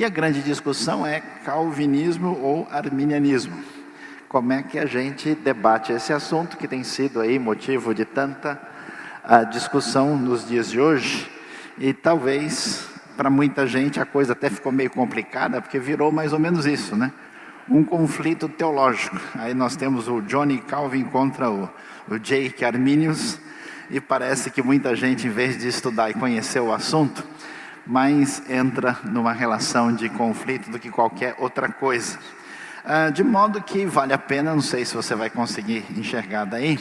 [0.00, 3.54] E a grande discussão é calvinismo ou arminianismo.
[4.30, 8.58] Como é que a gente debate esse assunto que tem sido aí motivo de tanta
[9.22, 11.30] uh, discussão nos dias de hoje?
[11.76, 16.38] E talvez para muita gente a coisa até ficou meio complicada, porque virou mais ou
[16.38, 17.12] menos isso, né?
[17.68, 19.20] Um conflito teológico.
[19.34, 21.68] Aí nós temos o Johnny Calvin contra o,
[22.08, 23.38] o Jake Arminius,
[23.90, 27.22] e parece que muita gente, em vez de estudar e conhecer o assunto,
[27.86, 32.18] mais entra numa relação de conflito do que qualquer outra coisa.
[32.84, 36.78] Ah, de modo que vale a pena, não sei se você vai conseguir enxergar daí,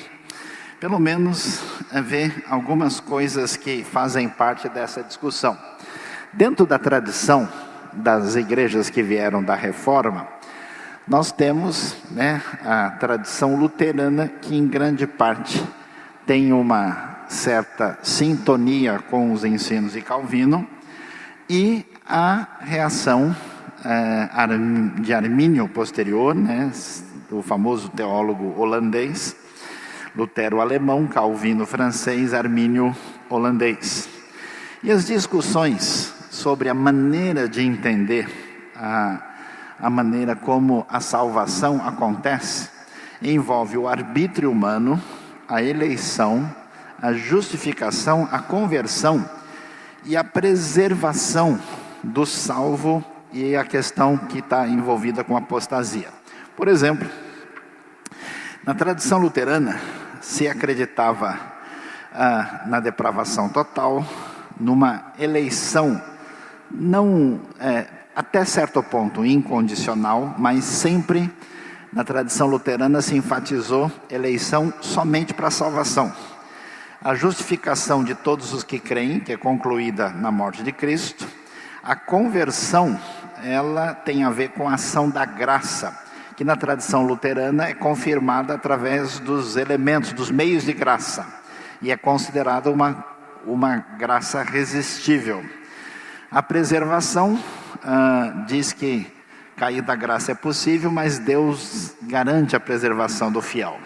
[0.80, 5.58] pelo menos é, ver algumas coisas que fazem parte dessa discussão.
[6.32, 7.50] Dentro da tradição
[7.92, 10.28] das igrejas que vieram da reforma,
[11.08, 15.62] nós temos né, a tradição luterana, que em grande parte
[16.26, 20.68] tem uma certa sintonia com os ensinos de Calvino,
[21.50, 23.36] e a reação
[23.84, 24.30] é,
[25.02, 26.72] de Armínio posterior, né,
[27.28, 29.36] do famoso teólogo holandês,
[30.16, 32.96] Lutero alemão, Calvino francês, Armínio
[33.30, 34.08] holandês.
[34.84, 38.28] E as discussões sobre a maneira de entender
[38.76, 39.20] a,
[39.80, 42.70] a maneira como a salvação acontece
[43.22, 45.02] envolve o arbítrio humano,
[45.48, 46.50] a eleição,
[47.02, 49.28] a justificação, a conversão
[50.06, 51.60] e a preservação
[52.04, 56.10] do salvo e a questão que está envolvida com apostasia.
[56.56, 57.08] Por exemplo,
[58.66, 59.80] na tradição luterana
[60.22, 61.40] se acreditava
[62.14, 64.06] ah, na depravação total,
[64.60, 66.02] numa eleição
[66.72, 67.86] não é,
[68.16, 71.32] até certo ponto incondicional, mas sempre
[71.92, 76.14] na tradição luterana se enfatizou eleição somente para salvação.
[77.02, 81.26] A justificação de todos os que creem, que é concluída na morte de Cristo,
[81.82, 83.00] a conversão,
[83.42, 85.98] ela tem a ver com a ação da graça,
[86.36, 91.26] que na tradição luterana é confirmada através dos elementos, dos meios de graça,
[91.82, 93.06] e é considerada uma,
[93.46, 95.42] uma graça resistível.
[96.30, 97.40] A preservação
[97.82, 99.10] ah, diz que
[99.56, 103.80] cair da graça é possível, mas Deus garante a preservação do fiel.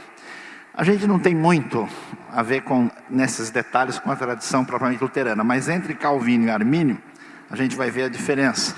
[0.75, 1.87] A gente não tem muito
[2.31, 6.97] a ver com nesses detalhes com a tradição propriamente luterana, mas entre Calvino e Armínio,
[7.51, 8.75] a gente vai ver a diferença.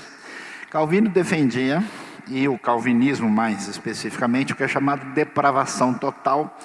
[0.70, 1.82] Calvino defendia,
[2.28, 6.58] e o calvinismo mais especificamente, o que é chamado de depravação total,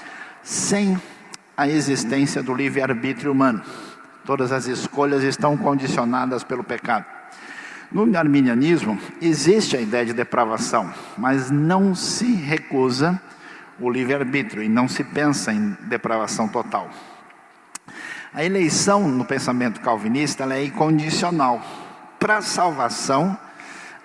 [0.44, 1.02] sem
[1.56, 3.62] a existência do livre-arbítrio humano.
[4.26, 7.06] Todas as escolhas estão condicionadas pelo pecado.
[7.90, 13.22] No arminianismo, existe a ideia de depravação, mas não se recusa
[13.80, 16.90] o livre-arbítrio e não se pensa em depravação total.
[18.34, 21.62] A eleição no pensamento calvinista é incondicional
[22.20, 23.38] para salvação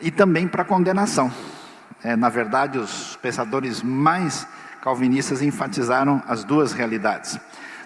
[0.00, 1.30] e também para condenação.
[2.02, 4.46] É, na verdade, os pensadores mais
[4.82, 7.38] calvinistas enfatizaram as duas realidades.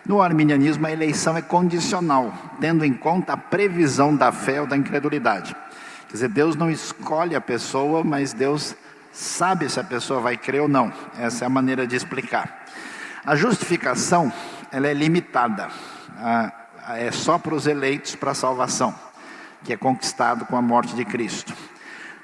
[0.06, 4.76] No arminianismo, a eleição é condicional, tendo em conta a previsão da fé ou da
[4.76, 5.54] incredulidade.
[6.08, 8.74] Quer dizer, Deus não escolhe a pessoa, mas Deus
[9.12, 10.92] sabe se a pessoa vai crer ou não.
[11.18, 12.64] Essa é a maneira de explicar.
[13.24, 14.32] A justificação,
[14.72, 15.68] ela é limitada.
[16.88, 18.94] é só para os eleitos para a salvação,
[19.62, 21.54] que é conquistado com a morte de Cristo.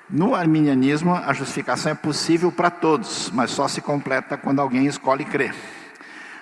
[0.09, 5.25] No arminianismo, a justificação é possível para todos, mas só se completa quando alguém escolhe
[5.25, 5.55] crer.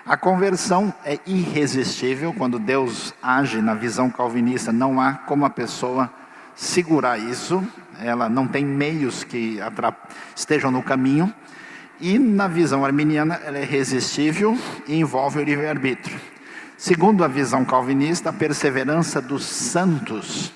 [0.06, 6.12] A conversão é irresistível quando Deus age na visão calvinista, não há como a pessoa
[6.55, 7.66] segurar isso,
[8.00, 9.59] ela não tem meios que
[10.34, 11.32] estejam no caminho.
[12.00, 16.20] E na visão arminiana, ela é resistível e envolve o livre-arbítrio.
[16.76, 20.52] Segundo a visão calvinista, a perseverança dos santos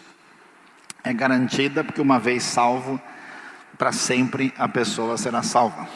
[1.04, 3.00] é garantida porque, uma vez salvo,
[3.78, 5.88] para sempre a pessoa será salva.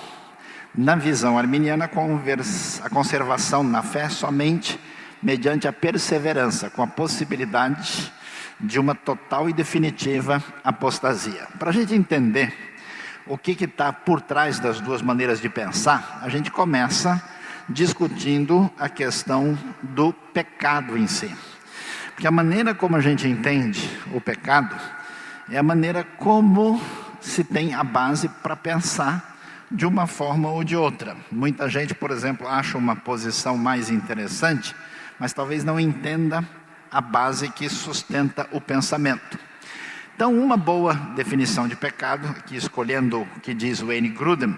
[0.74, 4.80] Na visão arminiana, a conservação na fé somente
[5.22, 8.12] mediante a perseverança, com a possibilidade
[8.62, 11.48] de uma total e definitiva apostasia.
[11.58, 12.54] Para a gente entender
[13.26, 17.22] o que está por trás das duas maneiras de pensar, a gente começa
[17.68, 21.34] discutindo a questão do pecado em si.
[22.14, 24.76] Porque a maneira como a gente entende o pecado
[25.50, 26.80] é a maneira como
[27.20, 29.36] se tem a base para pensar
[29.70, 31.16] de uma forma ou de outra.
[31.30, 34.74] Muita gente, por exemplo, acha uma posição mais interessante,
[35.18, 36.46] mas talvez não entenda
[36.92, 39.38] a base que sustenta o pensamento.
[40.14, 44.54] Então, uma boa definição de pecado, aqui escolhendo o que diz Wayne Grudem,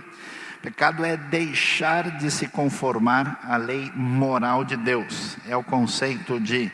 [0.61, 5.37] pecado é deixar de se conformar à lei moral de Deus.
[5.47, 6.73] É o conceito de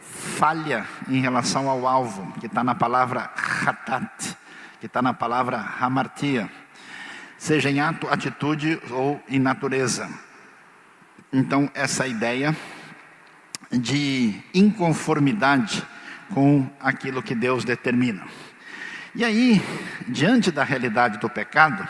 [0.00, 3.30] falha em relação ao alvo, que está na palavra
[3.66, 4.36] hatat,
[4.80, 6.50] que está na palavra hamartia,
[7.38, 10.10] seja em ato, atitude ou em natureza.
[11.32, 12.54] Então, essa ideia
[13.70, 15.82] de inconformidade
[16.34, 18.24] com aquilo que Deus determina.
[19.14, 19.62] E aí,
[20.08, 21.86] diante da realidade do pecado,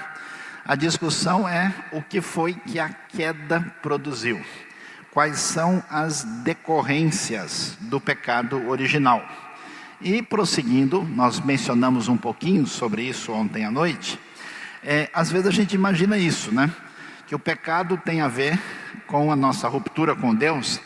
[0.65, 4.41] a discussão é o que foi que a queda produziu.
[5.11, 9.27] Quais são as decorrências do pecado original?
[10.01, 14.19] E prosseguindo, nós mencionamos um pouquinho sobre isso ontem à noite.
[14.83, 16.71] É, às vezes a gente imagina isso, né?
[17.27, 18.59] Que o pecado tem a ver
[19.07, 20.81] com a nossa ruptura com Deus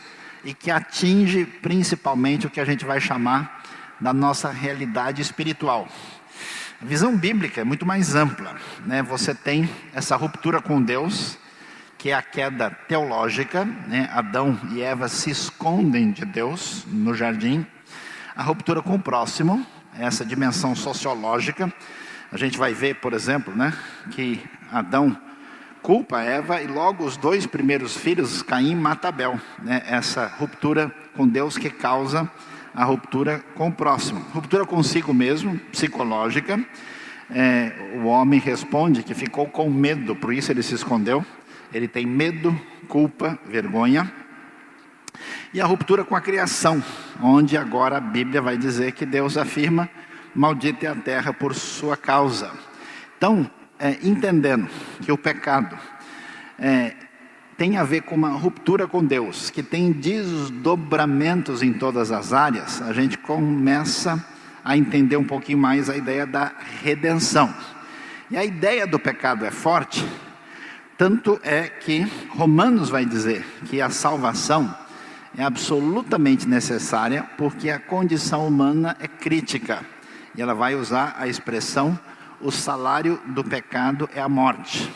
[0.45, 3.63] e que atinge principalmente o que a gente vai chamar
[3.99, 5.87] da nossa realidade espiritual.
[6.81, 8.55] A visão bíblica é muito mais ampla,
[8.85, 9.01] né?
[9.01, 11.37] Você tem essa ruptura com Deus,
[11.97, 14.07] que é a queda teológica, né?
[14.13, 17.65] Adão e Eva se escondem de Deus no jardim.
[18.35, 19.65] A ruptura com o próximo,
[19.97, 21.73] essa dimensão sociológica.
[22.31, 23.73] A gente vai ver, por exemplo, né,
[24.11, 25.17] que Adão
[25.85, 29.39] culpa Eva e logo os dois primeiros filhos, Caim mata Abel.
[29.61, 29.83] Né?
[29.85, 32.27] Essa ruptura com Deus que causa
[32.73, 34.19] a ruptura com o próximo.
[34.33, 36.59] Ruptura consigo mesmo, psicológica.
[37.29, 37.71] É,
[38.01, 41.23] o homem responde que ficou com medo, por isso ele se escondeu.
[41.71, 44.11] Ele tem medo, culpa, vergonha.
[45.53, 46.83] E a ruptura com a criação,
[47.21, 49.87] onde agora a Bíblia vai dizer que Deus afirma:
[50.33, 52.51] Maldita é a terra por sua causa.
[53.17, 53.49] Então,
[53.79, 54.69] é, entendendo
[55.01, 55.77] que o pecado
[56.57, 56.93] é,
[57.57, 62.81] tem a ver com uma ruptura com Deus, que tem desdobramentos em todas as áreas,
[62.81, 64.23] a gente começa
[64.63, 66.51] a entender um pouquinho mais a ideia da
[66.81, 67.53] redenção.
[68.29, 70.05] E a ideia do pecado é forte,
[70.97, 74.73] tanto é que Romanos vai dizer que a salvação
[75.37, 79.85] é absolutamente necessária, porque a condição humana é crítica.
[80.35, 81.99] E ela vai usar a expressão:
[82.41, 84.91] o salário do pecado é a morte.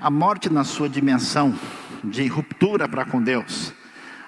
[0.00, 1.58] A morte na sua dimensão
[2.02, 3.72] de ruptura para com Deus,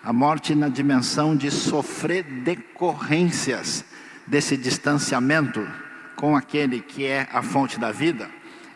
[0.02, 3.84] a morte na dimensão de sofrer decorrências
[4.26, 5.66] desse distanciamento
[6.14, 8.28] com aquele que é a fonte da vida,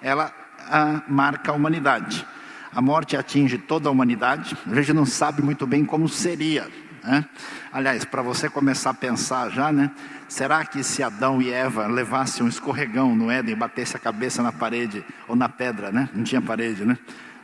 [0.03, 0.33] ela
[0.69, 2.27] a, marca a humanidade.
[2.73, 6.69] A morte atinge toda a humanidade, a gente não sabe muito bem como seria.
[7.03, 7.25] Né?
[7.73, 9.91] Aliás, para você começar a pensar já, né?
[10.31, 14.53] Será que se Adão e Eva levassem um escorregão no Éden batessem a cabeça na
[14.53, 16.09] parede ou na pedra, né?
[16.15, 16.97] Não tinha parede, né?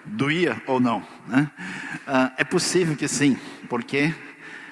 [0.05, 1.05] Doía ou não?
[1.27, 1.51] Né?
[2.07, 3.37] Ah, é possível que sim,
[3.69, 4.15] porque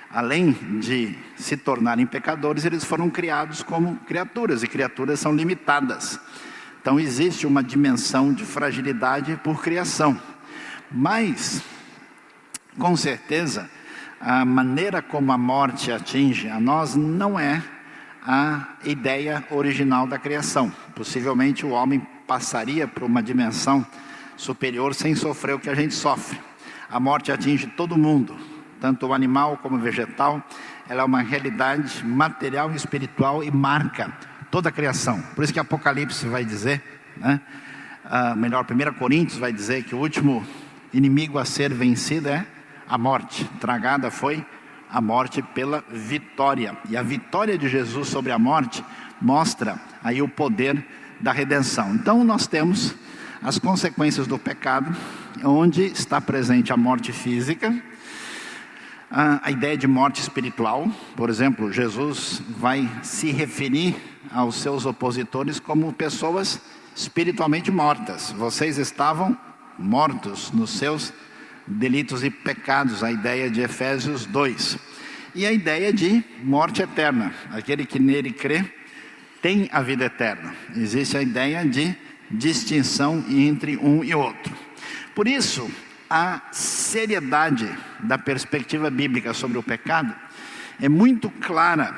[0.09, 6.21] além de se tornarem pecadores, eles foram criados como criaturas e criaturas são limitadas.
[6.81, 10.17] Então existe uma dimensão de fragilidade por criação.
[10.89, 11.65] Mas,
[12.79, 13.69] com certeza,
[14.21, 17.61] a maneira como a morte atinge a nós não é
[18.25, 20.73] a ideia original da criação.
[20.95, 23.87] Possivelmente o homem passaria por uma dimensão
[24.37, 26.41] superior sem sofrer o que a gente sofre.
[26.91, 28.37] A morte atinge todo mundo,
[28.81, 30.43] tanto o animal como o vegetal.
[30.89, 34.11] Ela é uma realidade material e espiritual e marca
[34.51, 35.21] toda a criação.
[35.35, 36.83] Por isso que Apocalipse vai dizer,
[37.17, 37.41] né?
[38.05, 40.47] Ah, melhor, 1 Coríntios vai dizer que o último
[40.93, 42.47] inimigo a ser vencido é
[42.87, 43.45] a morte.
[43.61, 44.45] Tragada foi
[44.95, 46.79] a morte pela vitória.
[46.89, 48.85] E a vitória de Jesus sobre a morte
[49.21, 50.87] mostra aí o poder
[51.19, 51.97] da redenção.
[51.97, 52.95] Então nós temos
[53.43, 54.97] as consequências do pecado,
[55.43, 57.77] onde está presente a morte física,
[59.11, 60.89] a, ideia de morte espiritual.
[61.17, 63.97] Por exemplo, Jesus vai se referir
[64.33, 66.61] aos seus opositores como pessoas
[66.95, 68.31] espiritualmente mortas.
[68.31, 69.37] Vocês estavam
[69.77, 71.13] mortos nos seus
[71.67, 74.79] delitos e pecados, a ideia de Efésios 2.
[75.35, 77.33] E a ideia de morte eterna.
[77.51, 78.65] Aquele que nele crê
[79.43, 80.55] tem a vida eterna.
[80.77, 81.95] Existe a ideia de
[82.31, 84.55] distinção entre um e outro.
[85.15, 85.71] Por isso,
[86.09, 87.69] a seriedade
[88.01, 90.15] da perspectiva bíblica sobre o pecado
[90.81, 91.97] é muito clara,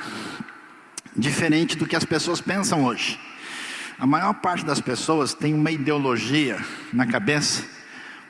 [1.17, 3.19] diferente do que as pessoas pensam hoje.
[3.99, 6.59] A maior parte das pessoas tem uma ideologia
[6.93, 7.76] na cabeça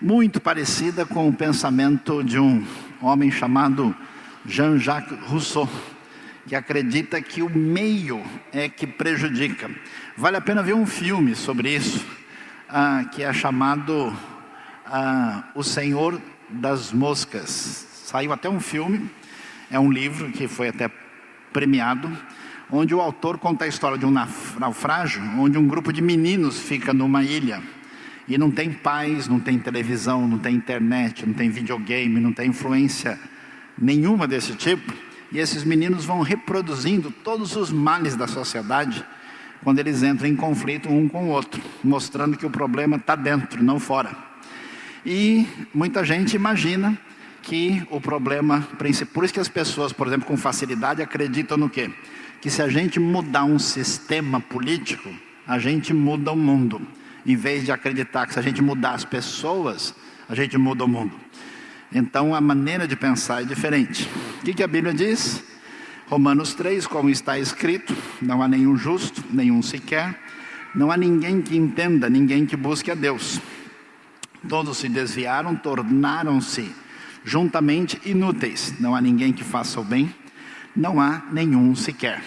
[0.01, 2.65] muito parecida com o pensamento de um
[3.01, 3.97] homem chamado
[4.45, 5.69] Jean-Jacques Rousseau,
[6.47, 8.23] que acredita que o meio
[8.53, 9.71] é que prejudica.
[10.17, 12.05] Vale a pena ver um filme sobre isso,
[12.69, 14.15] ah, que é chamado
[14.85, 17.87] ah, O Senhor das Moscas.
[18.05, 19.11] Saiu até um filme,
[19.71, 20.91] é um livro que foi até
[21.53, 22.11] premiado,
[22.71, 24.13] onde o autor conta a história de um
[24.59, 27.63] naufrágio, onde um grupo de meninos fica numa ilha
[28.29, 32.49] e não tem pais, não tem televisão, não tem internet, não tem videogame, não tem
[32.49, 33.19] influência
[33.79, 34.93] nenhuma desse tipo.
[35.31, 39.05] E esses meninos vão reproduzindo todos os males da sociedade
[39.63, 43.63] quando eles entram em conflito um com o outro, mostrando que o problema está dentro,
[43.63, 44.17] não fora.
[45.05, 46.97] E muita gente imagina
[47.43, 51.71] que o problema principal, por isso que as pessoas, por exemplo, com facilidade acreditam no
[51.71, 51.91] quê?
[52.41, 55.09] Que se a gente mudar um sistema político,
[55.47, 56.81] a gente muda o mundo,
[57.27, 59.95] em vez de acreditar que se a gente mudar as pessoas,
[60.29, 61.15] a gente muda o mundo.
[61.93, 64.09] Então a maneira de pensar é diferente.
[64.41, 65.43] O que, que a Bíblia diz?
[66.07, 70.19] Romanos 3, como está escrito: não há nenhum justo, nenhum sequer,
[70.75, 73.41] não há ninguém que entenda, ninguém que busque a Deus.
[74.49, 76.73] Todos se desviaram, tornaram-se
[77.25, 78.75] juntamente inúteis.
[78.79, 80.15] Não há ninguém que faça o bem,
[80.77, 82.23] não há nenhum sequer.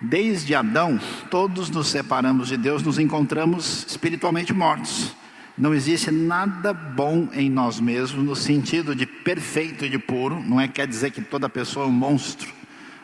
[0.00, 1.00] Desde Adão,
[1.30, 5.14] todos nos separamos de Deus, nos encontramos espiritualmente mortos.
[5.56, 10.60] Não existe nada bom em nós mesmos, no sentido de perfeito e de puro, não
[10.60, 12.52] é quer dizer que toda pessoa é um monstro,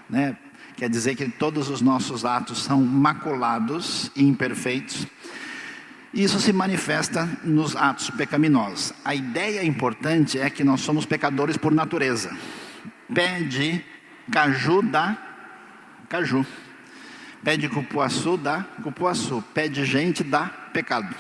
[0.09, 0.37] né?
[0.77, 5.07] quer dizer que todos os nossos atos são maculados e imperfeitos.
[6.13, 8.93] Isso se manifesta nos atos pecaminosos.
[9.03, 12.37] A ideia importante é que nós somos pecadores por natureza.
[13.15, 13.83] Pé de
[14.31, 15.17] caju dá
[16.07, 16.45] caju.
[17.45, 19.43] Pé de cupuaçu dá cupuaçu.
[19.53, 21.15] Pé de gente dá pecado.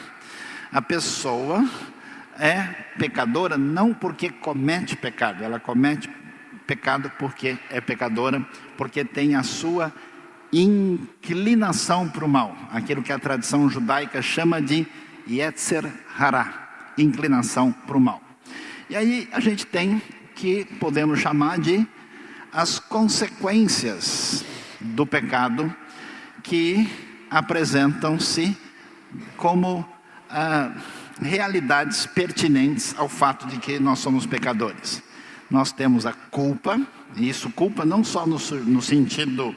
[0.72, 1.68] A pessoa
[2.38, 2.62] é
[2.98, 6.08] pecadora não porque comete pecado, ela comete
[6.66, 8.44] pecado porque é pecadora,
[8.76, 9.92] porque tem a sua
[10.52, 14.86] inclinação para o mal, aquilo que a tradição judaica chama de
[15.28, 15.84] Yetzer
[16.18, 18.20] Hará, inclinação para o mal.
[18.88, 20.00] E aí a gente tem
[20.34, 21.86] que podemos chamar de
[22.52, 24.44] as consequências
[24.80, 25.74] do pecado
[26.42, 26.88] que
[27.30, 28.56] apresentam-se
[29.36, 29.88] como
[30.28, 30.72] ah,
[31.20, 35.02] realidades pertinentes ao fato de que nós somos pecadores.
[35.50, 36.80] Nós temos a culpa,
[37.16, 39.54] e isso culpa não só no, no sentido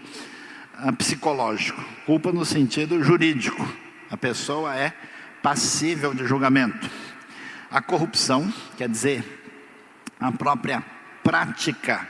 [0.97, 3.65] psicológico, culpa no sentido jurídico.
[4.09, 4.93] A pessoa é
[5.41, 6.89] passível de julgamento.
[7.71, 9.23] A corrupção, quer dizer,
[10.19, 10.83] a própria
[11.23, 12.07] prática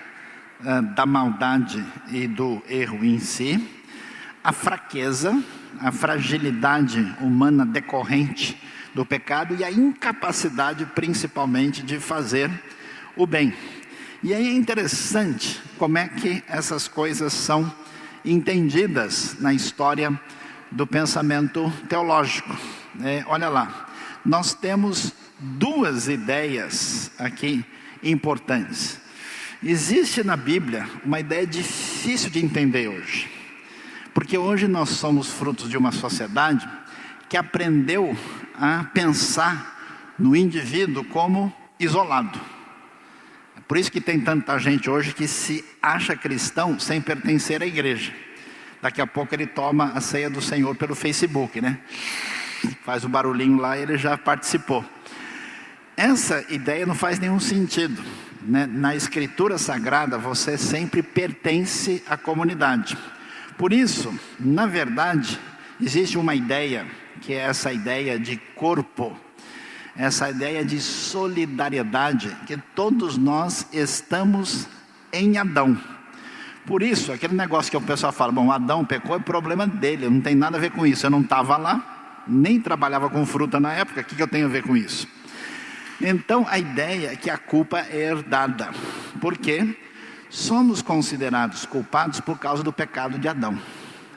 [0.60, 3.85] uh, da maldade e do erro em si.
[4.46, 5.44] A fraqueza,
[5.80, 8.56] a fragilidade humana decorrente
[8.94, 12.52] do pecado e a incapacidade, principalmente, de fazer
[13.18, 13.52] o bem.
[14.22, 17.74] E aí é interessante como é que essas coisas são
[18.24, 20.14] entendidas na história
[20.72, 22.56] do pensamento teológico.
[23.04, 23.88] É, olha lá,
[24.24, 27.66] nós temos duas ideias aqui
[28.04, 29.00] importantes.
[29.64, 33.28] Existe na Bíblia uma ideia difícil de entender hoje,
[34.16, 36.66] porque hoje nós somos frutos de uma sociedade
[37.28, 38.18] que aprendeu
[38.58, 42.40] a pensar no indivíduo como isolado.
[43.68, 48.14] Por isso que tem tanta gente hoje que se acha cristão sem pertencer à igreja.
[48.82, 51.80] Daqui a pouco ele toma a ceia do Senhor pelo Facebook, né?
[52.86, 54.86] Faz o barulhinho lá e ele já participou.
[55.98, 58.02] Essa ideia não faz nenhum sentido.
[58.44, 58.66] Né?
[58.66, 62.98] Na Escritura Sagrada, você sempre pertence à comunidade.
[63.58, 65.40] Por isso, na verdade,
[65.82, 66.86] existe uma ideia,
[67.22, 69.18] que é essa ideia de corpo
[69.98, 74.68] essa ideia de solidariedade, que todos nós estamos
[75.12, 75.78] em Adão.
[76.66, 80.20] Por isso, aquele negócio que o pessoal fala, bom, Adão pecou, é problema dele, não
[80.20, 81.06] tem nada a ver com isso.
[81.06, 84.48] Eu não estava lá, nem trabalhava com fruta na época, o que, que eu tenho
[84.48, 85.08] a ver com isso?
[86.02, 88.70] Então, a ideia é que a culpa é herdada,
[89.22, 89.78] porque
[90.36, 93.58] somos considerados culpados por causa do pecado de Adão.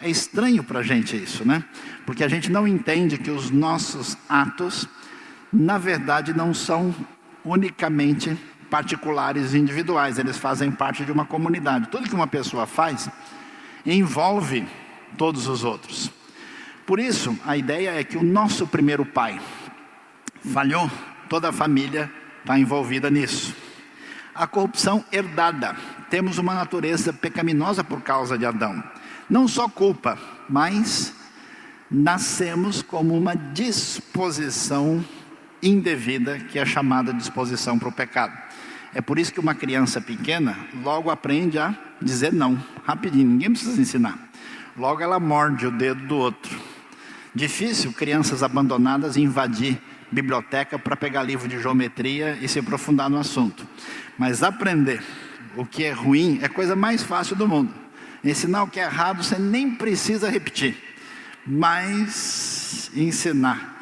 [0.01, 1.65] É estranho para a gente isso, né?
[2.07, 4.89] Porque a gente não entende que os nossos atos
[5.53, 6.95] na verdade, não são
[7.45, 8.37] unicamente
[8.71, 11.89] particulares e individuais, eles fazem parte de uma comunidade.
[11.89, 13.09] Tudo que uma pessoa faz
[13.87, 14.67] envolve
[15.17, 16.11] todos os outros.
[16.87, 19.41] Por isso, a ideia é que o nosso primeiro pai
[20.53, 20.91] falhou,
[21.29, 22.11] toda a família
[22.41, 23.55] está envolvida nisso.
[24.35, 25.77] A corrupção herdada.
[26.11, 28.83] Temos uma natureza pecaminosa por causa de Adão.
[29.29, 31.13] Não só culpa, mas
[31.91, 35.05] nascemos como uma disposição
[35.63, 38.37] indevida que é chamada disposição para o pecado.
[38.95, 43.81] É por isso que uma criança pequena logo aprende a dizer não, rapidinho, ninguém precisa
[43.81, 44.19] ensinar.
[44.77, 46.59] Logo ela morde o dedo do outro.
[47.35, 49.79] Difícil crianças abandonadas invadir
[50.11, 53.67] biblioteca para pegar livro de geometria e se aprofundar no assunto.
[54.17, 55.03] Mas aprender
[55.57, 57.73] o que é ruim é a coisa mais fácil do mundo.
[58.23, 60.77] Ensinar o que é errado você nem precisa repetir.
[61.47, 63.77] Mas ensinar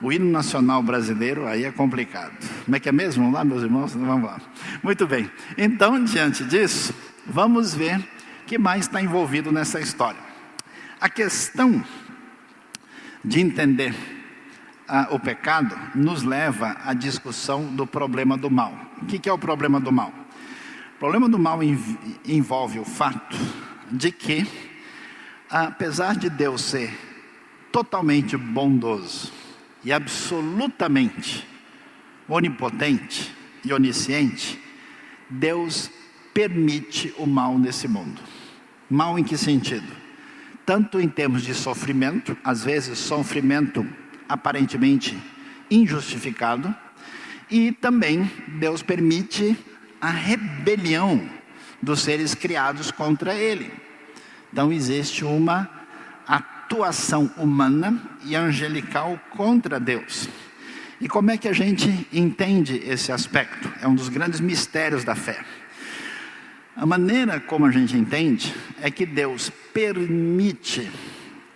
[0.00, 2.32] o hino nacional brasileiro, aí é complicado.
[2.64, 3.22] Como é que é mesmo?
[3.22, 3.94] Vamos lá, meus irmãos?
[3.94, 4.40] Vamos lá.
[4.82, 5.30] Muito bem.
[5.56, 6.94] Então, diante disso,
[7.26, 10.20] vamos ver o que mais está envolvido nessa história.
[11.00, 11.82] A questão
[13.24, 13.94] de entender
[14.86, 18.74] ah, o pecado nos leva à discussão do problema do mal.
[19.00, 20.12] O que, que é o problema do mal?
[20.94, 21.58] O problema do mal
[22.24, 23.36] envolve o fato
[23.90, 24.46] de que,
[25.50, 26.96] apesar de Deus ser
[27.72, 29.32] totalmente bondoso
[29.84, 31.44] e absolutamente
[32.28, 33.34] onipotente
[33.64, 34.58] e onisciente,
[35.28, 35.90] Deus
[36.32, 38.22] permite o mal nesse mundo.
[38.88, 39.92] Mal em que sentido?
[40.64, 43.84] Tanto em termos de sofrimento, às vezes sofrimento
[44.28, 45.18] aparentemente
[45.68, 46.74] injustificado,
[47.50, 49.56] e também Deus permite
[50.04, 51.26] a rebelião
[51.80, 53.72] dos seres criados contra Ele.
[54.52, 55.70] Então existe uma
[56.28, 60.28] atuação humana e angelical contra Deus.
[61.00, 63.72] E como é que a gente entende esse aspecto?
[63.80, 65.42] É um dos grandes mistérios da fé.
[66.76, 70.90] A maneira como a gente entende é que Deus permite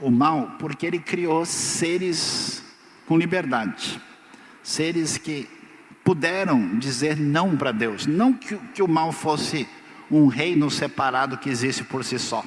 [0.01, 2.65] o mal porque Ele criou seres
[3.05, 4.01] com liberdade,
[4.63, 5.58] seres que
[6.05, 8.07] puderam dizer não para Deus.
[8.07, 9.69] Não que, que o mal fosse
[10.11, 12.45] um reino separado que existe por si só.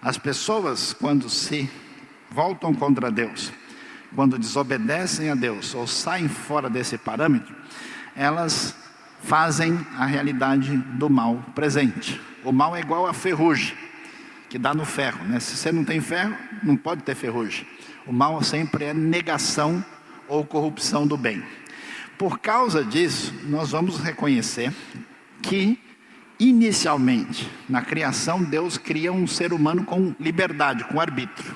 [0.00, 1.70] As pessoas, quando se
[2.30, 3.52] voltam contra Deus,
[4.14, 7.54] quando desobedecem a Deus ou saem fora desse parâmetro,
[8.16, 8.74] elas
[9.22, 12.20] fazem a realidade do mal presente.
[12.44, 13.76] O mal é igual a ferrugem,
[14.48, 15.24] que dá no ferro.
[15.24, 15.38] Né?
[15.38, 17.66] Se você não tem ferro, não pode ter ferrugem.
[18.06, 19.84] O mal sempre é negação
[20.28, 21.42] ou corrupção do bem.
[22.22, 24.72] Por causa disso, nós vamos reconhecer
[25.42, 25.76] que
[26.38, 31.54] Inicialmente, na criação, Deus cria um ser humano com liberdade, com arbítrio.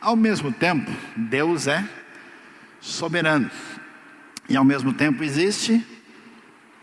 [0.00, 1.86] Ao mesmo tempo, Deus é
[2.80, 3.50] soberano.
[4.48, 5.82] E ao mesmo tempo existe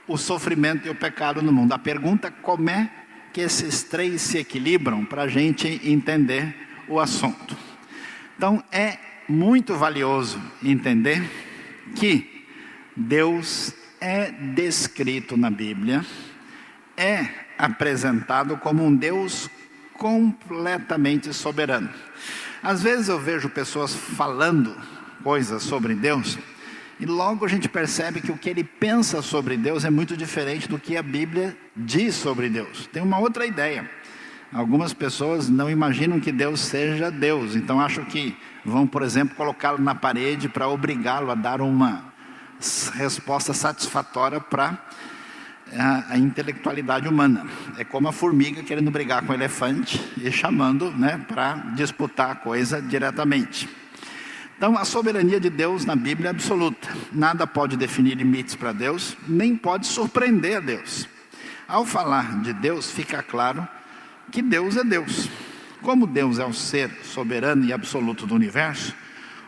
[0.07, 1.73] o sofrimento e o pecado no mundo.
[1.73, 2.91] A pergunta é como é
[3.33, 6.55] que esses três se equilibram para a gente entender
[6.88, 7.57] o assunto.
[8.38, 11.27] Então é muito valioso entender
[11.95, 12.38] que
[12.99, 16.05] Deus é descrito na Bíblia
[16.97, 19.49] é apresentado como um Deus
[19.93, 21.89] completamente soberano.
[22.62, 24.75] Às vezes eu vejo pessoas falando
[25.23, 26.38] coisas sobre Deus
[26.99, 30.67] e logo a gente percebe que o que ele pensa sobre Deus é muito diferente
[30.67, 32.85] do que a Bíblia diz sobre Deus.
[32.88, 33.89] Tem uma outra ideia.
[34.51, 38.35] Algumas pessoas não imaginam que Deus seja Deus, então acham que
[38.65, 42.09] vão, por exemplo, colocá-lo na parede para obrigá-lo a dar uma
[42.93, 44.77] resposta satisfatória para
[45.73, 47.45] a, a, intelectualidade humana.
[47.77, 52.35] É como a formiga querendo brigar com o elefante e chamando né, para disputar a
[52.35, 53.69] coisa diretamente.
[54.57, 56.89] Então, a soberania de Deus na Bíblia é absoluta.
[57.13, 61.07] Nada pode definir limites para Deus, nem pode surpreender a Deus.
[61.65, 63.65] Ao falar de Deus, fica claro
[64.31, 65.29] que Deus é Deus.
[65.81, 68.93] Como Deus é o ser soberano e absoluto do universo,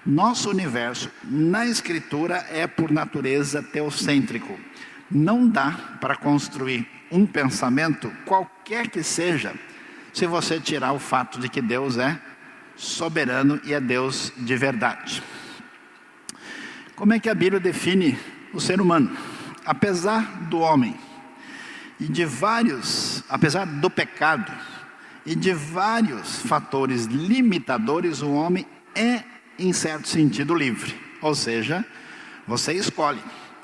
[0.05, 4.57] nosso universo, na Escritura, é por natureza teocêntrico
[5.11, 9.53] não dá para construir um pensamento, qualquer que seja,
[10.13, 12.19] se você tirar o fato de que Deus é
[12.75, 15.21] soberano e é Deus de verdade.
[16.95, 18.17] Como é que a Bíblia define
[18.53, 19.15] o ser humano?
[19.65, 20.95] Apesar do homem
[21.99, 24.51] e de vários, apesar do pecado
[25.25, 29.23] e de vários fatores limitadores, o homem é,
[29.61, 30.95] em certo sentido, livre.
[31.21, 31.85] Ou seja,
[32.47, 33.21] você escolhe.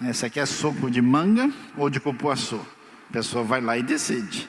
[0.07, 2.61] Esse aqui é suco de manga ou de cupuaçu?
[3.09, 4.47] A pessoa vai lá e decide.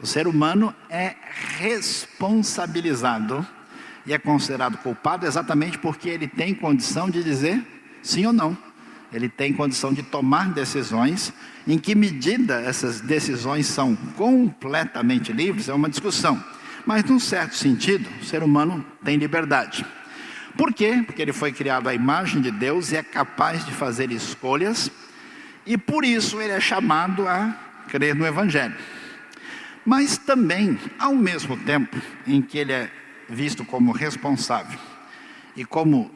[0.00, 1.14] O ser humano é
[1.58, 3.46] responsabilizado
[4.04, 7.64] e é considerado culpado exatamente porque ele tem condição de dizer
[8.02, 8.58] sim ou não.
[9.12, 11.32] Ele tem condição de tomar decisões.
[11.66, 16.42] Em que medida essas decisões são completamente livres é uma discussão.
[16.84, 19.86] Mas, num certo sentido, o ser humano tem liberdade.
[20.56, 21.02] Por quê?
[21.04, 24.90] Porque ele foi criado à imagem de Deus e é capaz de fazer escolhas,
[25.64, 27.56] e por isso ele é chamado a
[27.88, 28.74] crer no Evangelho.
[29.84, 32.90] Mas também, ao mesmo tempo em que ele é
[33.28, 34.78] visto como responsável
[35.56, 36.10] e como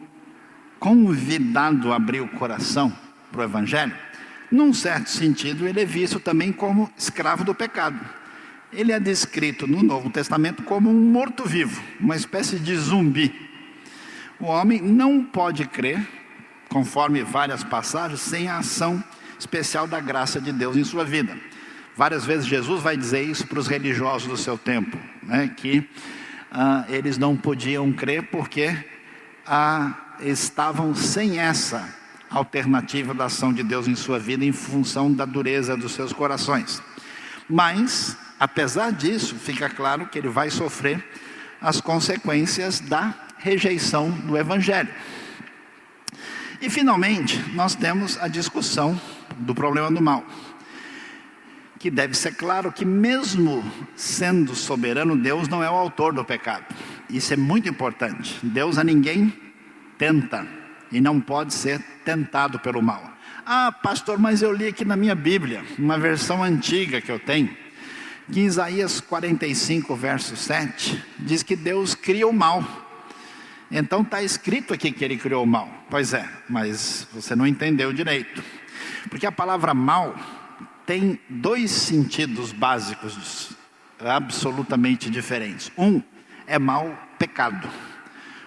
[0.78, 2.96] convidado a abrir o coração
[3.32, 3.94] para o Evangelho,
[4.50, 7.98] num certo sentido, ele é visto também como escravo do pecado.
[8.72, 13.46] Ele é descrito no Novo Testamento como um morto-vivo, uma espécie de zumbi
[14.40, 16.06] o homem não pode crer,
[16.68, 19.02] conforme várias passagens, sem a ação
[19.38, 21.36] especial da graça de Deus em sua vida.
[21.96, 25.88] Várias vezes Jesus vai dizer isso para os religiosos do seu tempo, né, que
[26.50, 28.76] ah, eles não podiam crer porque
[29.46, 31.88] ah, estavam sem essa
[32.30, 36.82] alternativa da ação de Deus em sua vida em função da dureza dos seus corações.
[37.48, 41.02] Mas, apesar disso, fica claro que ele vai sofrer
[41.60, 44.88] as consequências da rejeição do Evangelho.
[46.60, 49.00] E finalmente, nós temos a discussão
[49.38, 50.24] do problema do mal.
[51.78, 53.62] Que deve ser claro que, mesmo
[53.94, 56.64] sendo soberano, Deus não é o autor do pecado.
[57.08, 58.36] Isso é muito importante.
[58.42, 59.32] Deus a ninguém
[59.96, 60.44] tenta
[60.90, 63.12] e não pode ser tentado pelo mal.
[63.44, 67.56] Ah, pastor, mas eu li aqui na minha Bíblia, uma versão antiga que eu tenho,
[68.32, 72.85] que Isaías 45, verso 7, diz que Deus cria o mal.
[73.70, 75.68] Então está escrito aqui que ele criou o mal.
[75.90, 78.42] Pois é, mas você não entendeu direito.
[79.10, 80.14] Porque a palavra mal
[80.84, 83.56] tem dois sentidos básicos
[83.98, 85.70] absolutamente diferentes.
[85.76, 86.00] Um
[86.46, 87.68] é mal pecado,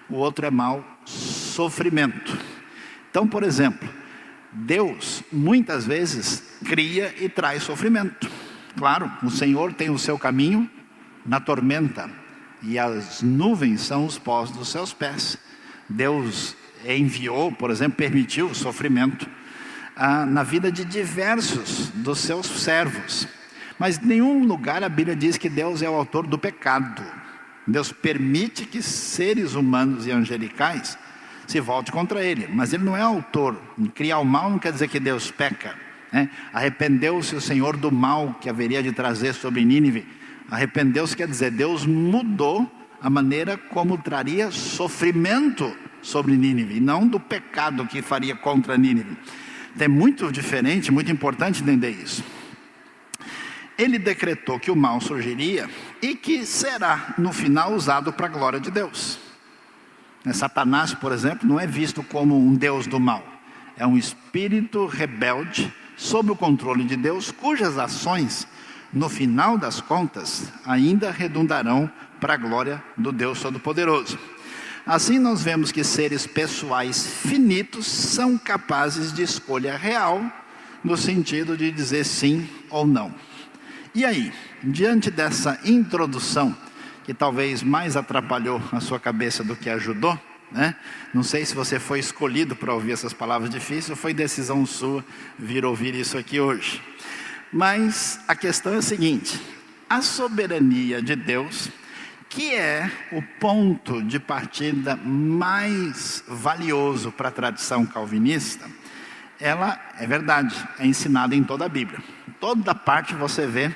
[0.08, 2.38] o outro é mal sofrimento.
[3.10, 3.88] Então, por exemplo,
[4.52, 8.30] Deus muitas vezes cria e traz sofrimento.
[8.76, 10.70] Claro, o Senhor tem o seu caminho
[11.26, 12.10] na tormenta
[12.62, 15.38] e as nuvens são os pós dos seus pés.
[15.88, 19.28] Deus enviou, por exemplo, permitiu o sofrimento
[19.96, 23.26] ah, na vida de diversos dos seus servos.
[23.78, 27.02] Mas em nenhum lugar a Bíblia diz que Deus é o autor do pecado.
[27.66, 30.98] Deus permite que seres humanos e angelicais
[31.46, 32.48] se volte contra ele.
[32.52, 33.60] Mas ele não é autor.
[33.94, 35.74] Criar o mal não quer dizer que Deus peca.
[36.12, 36.28] Né?
[36.52, 40.06] Arrependeu-se o Senhor do mal que haveria de trazer sobre Nínive.
[40.50, 47.86] Arrependeu-se quer dizer, Deus mudou a maneira como traria sofrimento sobre Nínive, não do pecado
[47.86, 49.16] que faria contra Nínive.
[49.78, 52.24] É muito diferente, muito importante entender isso.
[53.78, 55.70] Ele decretou que o mal surgiria
[56.02, 59.18] e que será, no final, usado para a glória de Deus.
[60.24, 63.24] Né, Satanás, por exemplo, não é visto como um Deus do mal,
[63.76, 68.46] é um espírito rebelde sob o controle de Deus, cujas ações,
[68.92, 74.18] no final das contas, ainda redundarão para a glória do Deus Todo-Poderoso.
[74.86, 80.22] Assim, nós vemos que seres pessoais finitos são capazes de escolha real,
[80.82, 83.14] no sentido de dizer sim ou não.
[83.94, 86.56] E aí, diante dessa introdução,
[87.04, 90.18] que talvez mais atrapalhou a sua cabeça do que ajudou,
[90.50, 90.74] né?
[91.14, 95.04] Não sei se você foi escolhido para ouvir essas palavras difíceis ou foi decisão sua
[95.38, 96.80] vir ouvir isso aqui hoje.
[97.52, 99.40] Mas a questão é a seguinte:
[99.88, 101.68] a soberania de Deus,
[102.28, 108.68] que é o ponto de partida mais valioso para a tradição calvinista,
[109.40, 111.98] ela é verdade, é ensinada em toda a Bíblia.
[112.38, 113.74] Toda parte você vê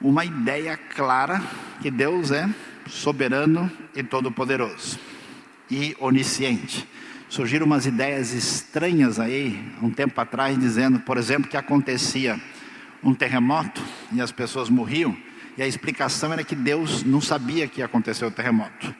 [0.00, 1.42] uma ideia clara
[1.80, 2.48] que Deus é
[2.88, 4.98] soberano e todo-poderoso
[5.70, 6.86] e onisciente.
[7.32, 12.38] Surgiram umas ideias estranhas aí, um tempo atrás, dizendo, por exemplo, que acontecia
[13.02, 15.16] um terremoto e as pessoas morriam,
[15.56, 18.94] e a explicação era que Deus não sabia que ia acontecer o terremoto,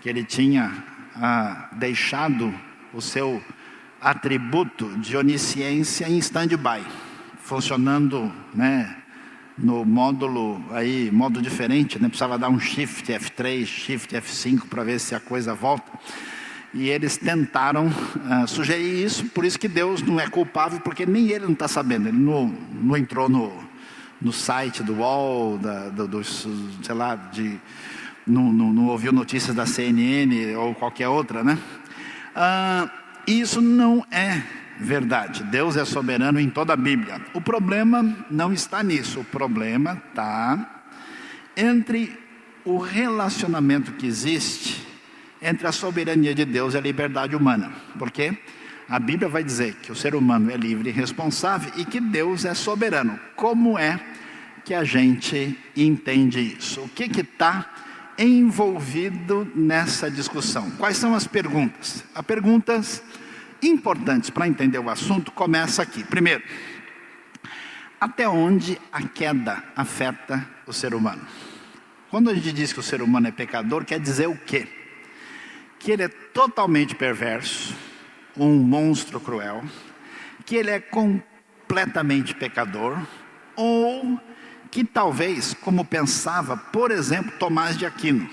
[0.00, 0.72] que ele tinha
[1.16, 2.50] ah, deixado
[2.94, 3.42] o seu
[4.00, 6.82] atributo de onisciência em stand-by,
[7.42, 8.96] funcionando, né,
[9.58, 12.08] no módulo aí, modo diferente, né?
[12.08, 15.92] precisava dar um shift F3, shift F5 para ver se a coisa volta.
[16.78, 21.30] E eles tentaram uh, sugerir isso, por isso que Deus não é culpável, porque nem
[21.30, 23.50] ele não está sabendo, ele não, não entrou no,
[24.20, 27.58] no site do UOL, da, do, do, sei lá, de,
[28.26, 31.56] não, não, não, ouviu notícias da CNN ou qualquer outra, né?
[32.36, 32.90] Uh,
[33.26, 34.42] isso não é
[34.78, 35.44] verdade.
[35.44, 37.22] Deus é soberano em toda a Bíblia.
[37.32, 39.20] O problema não está nisso.
[39.20, 40.84] O problema está
[41.56, 42.18] entre
[42.66, 44.85] o relacionamento que existe
[45.46, 47.70] entre a soberania de Deus e a liberdade humana.
[47.98, 48.36] Porque
[48.88, 52.44] a Bíblia vai dizer que o ser humano é livre e responsável e que Deus
[52.44, 53.18] é soberano.
[53.36, 54.00] Como é
[54.64, 56.82] que a gente entende isso?
[56.82, 57.70] O que está
[58.18, 60.68] envolvido nessa discussão?
[60.72, 62.02] Quais são as perguntas?
[62.12, 63.02] As perguntas
[63.62, 66.02] importantes para entender o assunto começa aqui.
[66.02, 66.42] Primeiro,
[68.00, 71.22] até onde a queda afeta o ser humano?
[72.10, 74.66] Quando a gente diz que o ser humano é pecador, quer dizer o quê?
[75.86, 77.72] Que ele é totalmente perverso,
[78.36, 79.62] um monstro cruel,
[80.44, 82.98] que ele é completamente pecador,
[83.54, 84.20] ou
[84.68, 88.28] que talvez, como pensava, por exemplo, Tomás de Aquino,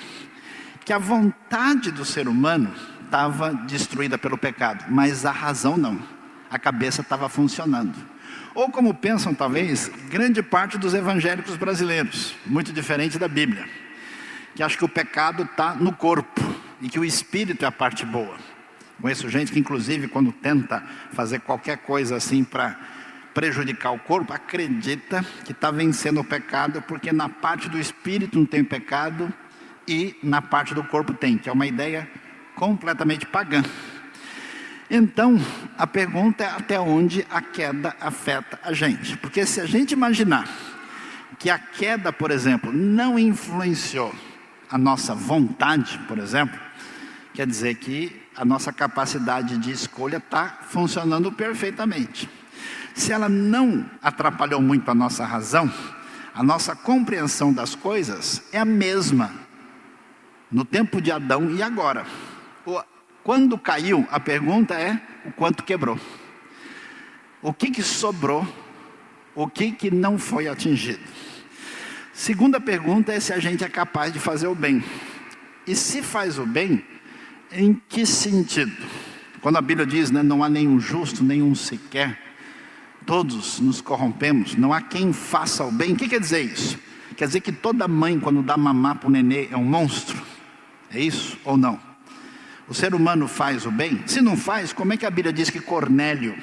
[0.84, 2.74] que a vontade do ser humano
[3.06, 6.02] estava destruída pelo pecado, mas a razão não.
[6.50, 7.94] A cabeça estava funcionando.
[8.56, 13.70] Ou como pensam, talvez, grande parte dos evangélicos brasileiros, muito diferente da Bíblia,
[14.56, 16.53] que acha que o pecado está no corpo
[16.84, 18.36] e que o espírito é a parte boa.
[19.02, 22.78] Conheço gente que, inclusive, quando tenta fazer qualquer coisa assim para
[23.34, 28.46] prejudicar o corpo, acredita que está vencendo o pecado, porque na parte do espírito não
[28.46, 29.34] tem pecado
[29.88, 32.08] e na parte do corpo tem, que é uma ideia
[32.56, 33.64] completamente pagã.
[34.90, 35.40] Então,
[35.78, 39.18] a pergunta é até onde a queda afeta a gente.
[39.18, 40.48] Porque se a gente imaginar
[41.40, 44.14] que a queda, por exemplo, não influenciou
[44.70, 46.60] a nossa vontade, por exemplo,
[47.34, 52.30] quer dizer que a nossa capacidade de escolha está funcionando perfeitamente.
[52.94, 55.72] Se ela não atrapalhou muito a nossa razão,
[56.34, 59.32] a nossa compreensão das coisas é a mesma
[60.52, 62.06] no tempo de Adão e agora.
[63.24, 65.98] Quando caiu, a pergunta é o quanto quebrou.
[67.42, 68.46] O que, que sobrou?
[69.34, 71.02] O que, que não foi atingido?
[72.14, 74.84] Segunda pergunta é se a gente é capaz de fazer o bem.
[75.66, 76.86] E se faz o bem,
[77.56, 78.72] em que sentido?
[79.42, 82.20] Quando a Bíblia diz, né, não há nenhum justo, nenhum sequer,
[83.06, 85.94] todos nos corrompemos, não há quem faça o bem.
[85.94, 86.80] O que quer dizer isso?
[87.16, 90.22] Quer dizer que toda mãe, quando dá mamar para o nenê, é um monstro?
[90.90, 91.80] É isso ou não?
[92.68, 94.02] O ser humano faz o bem?
[94.08, 96.36] Se não faz, como é que a Bíblia diz que Cornélio,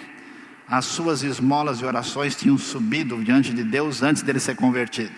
[0.68, 5.12] as suas esmolas e orações tinham subido diante de Deus antes dele ser convertido?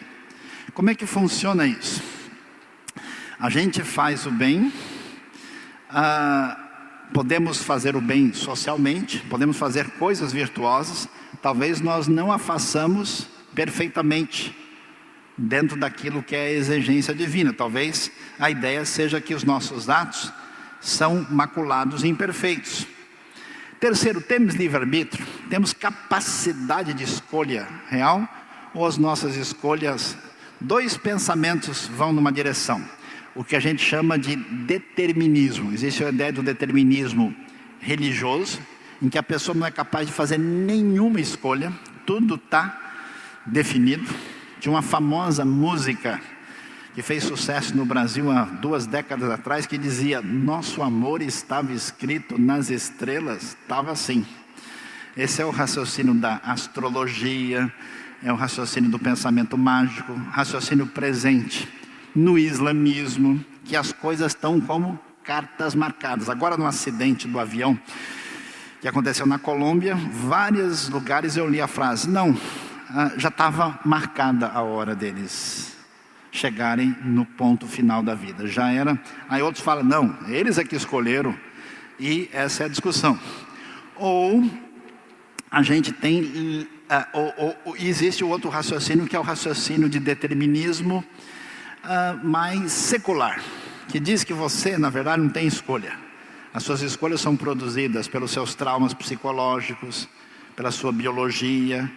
[0.73, 2.03] Como é que funciona isso?
[3.39, 4.73] A gente faz o bem,
[5.93, 6.57] ah,
[7.13, 11.09] podemos fazer o bem socialmente, podemos fazer coisas virtuosas,
[11.41, 14.57] talvez nós não a façamos perfeitamente
[15.37, 17.53] dentro daquilo que é a exigência divina.
[17.53, 20.33] Talvez a ideia seja que os nossos atos
[20.81, 22.87] são maculados e imperfeitos.
[23.79, 25.27] Terceiro, temos livre-arbítrio?
[25.51, 28.27] Temos capacidade de escolha real?
[28.75, 30.17] Ou as nossas escolhas,
[30.61, 32.83] dois pensamentos vão numa direção.
[33.35, 35.73] O que a gente chama de determinismo.
[35.73, 37.35] Existe a ideia do determinismo
[37.81, 38.61] religioso,
[39.01, 41.73] em que a pessoa não é capaz de fazer nenhuma escolha,
[42.07, 42.79] tudo está
[43.47, 44.05] definido.
[44.61, 46.21] Tinha uma famosa música
[46.95, 52.39] que fez sucesso no Brasil há duas décadas atrás, que dizia: Nosso amor estava escrito
[52.39, 53.57] nas estrelas.
[53.63, 54.27] Estava assim.
[55.17, 57.73] Esse é o raciocínio da astrologia,
[58.23, 61.82] é o raciocínio do pensamento mágico, raciocínio presente
[62.15, 66.29] no islamismo, que as coisas estão como cartas marcadas.
[66.29, 67.79] Agora, no acidente do avião
[68.81, 72.37] que aconteceu na Colômbia, vários lugares eu li a frase: Não,
[72.91, 75.73] ah, já estava marcada a hora deles
[76.33, 78.47] chegarem no ponto final da vida.
[78.47, 78.99] Já era.
[79.29, 81.37] Aí outros falam, não, eles é que escolheram,
[82.01, 83.19] e essa é a discussão.
[83.97, 84.43] Ou
[85.51, 86.67] a gente tem.
[86.91, 91.05] Uh, ou, ou, existe o outro raciocínio, que é o raciocínio de determinismo
[91.85, 93.41] uh, mais secular,
[93.89, 95.93] que diz que você, na verdade, não tem escolha.
[96.55, 100.09] As suas escolhas são produzidas pelos seus traumas psicológicos,
[100.55, 101.91] pela sua biologia,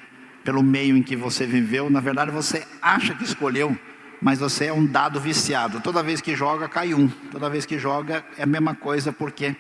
[0.44, 1.90] pelo meio em que você viveu.
[1.90, 3.78] Na verdade, você acha que escolheu,
[4.22, 5.82] mas você é um dado viciado.
[5.82, 7.08] Toda vez que joga, cai um.
[7.32, 9.56] Toda vez que joga, é a mesma coisa, porque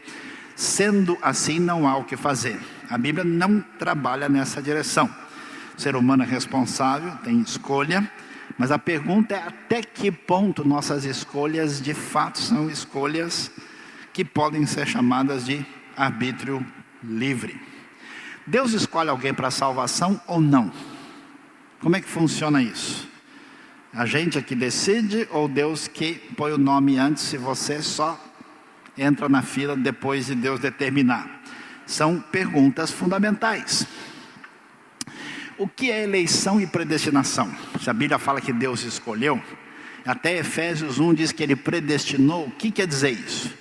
[0.55, 2.57] sendo assim, não há o que fazer.
[2.89, 5.09] A Bíblia não trabalha nessa direção.
[5.77, 8.09] O ser humano é responsável, tem escolha,
[8.57, 13.51] mas a pergunta é até que ponto nossas escolhas de fato são escolhas
[14.13, 15.65] que podem ser chamadas de
[15.95, 16.65] arbítrio
[17.03, 17.59] livre.
[18.47, 20.71] Deus escolhe alguém para salvação ou não?
[21.81, 23.09] Como é que funciona isso?
[23.93, 28.19] A gente é que decide ou Deus que põe o nome antes se você só
[28.97, 31.41] entra na fila depois de Deus determinar?
[31.85, 33.87] São perguntas fundamentais.
[35.57, 37.53] O que é eleição e predestinação?
[37.81, 39.41] Se a Bíblia fala que Deus escolheu,
[40.05, 43.53] até Efésios 1 diz que ele predestinou, o que quer dizer isso?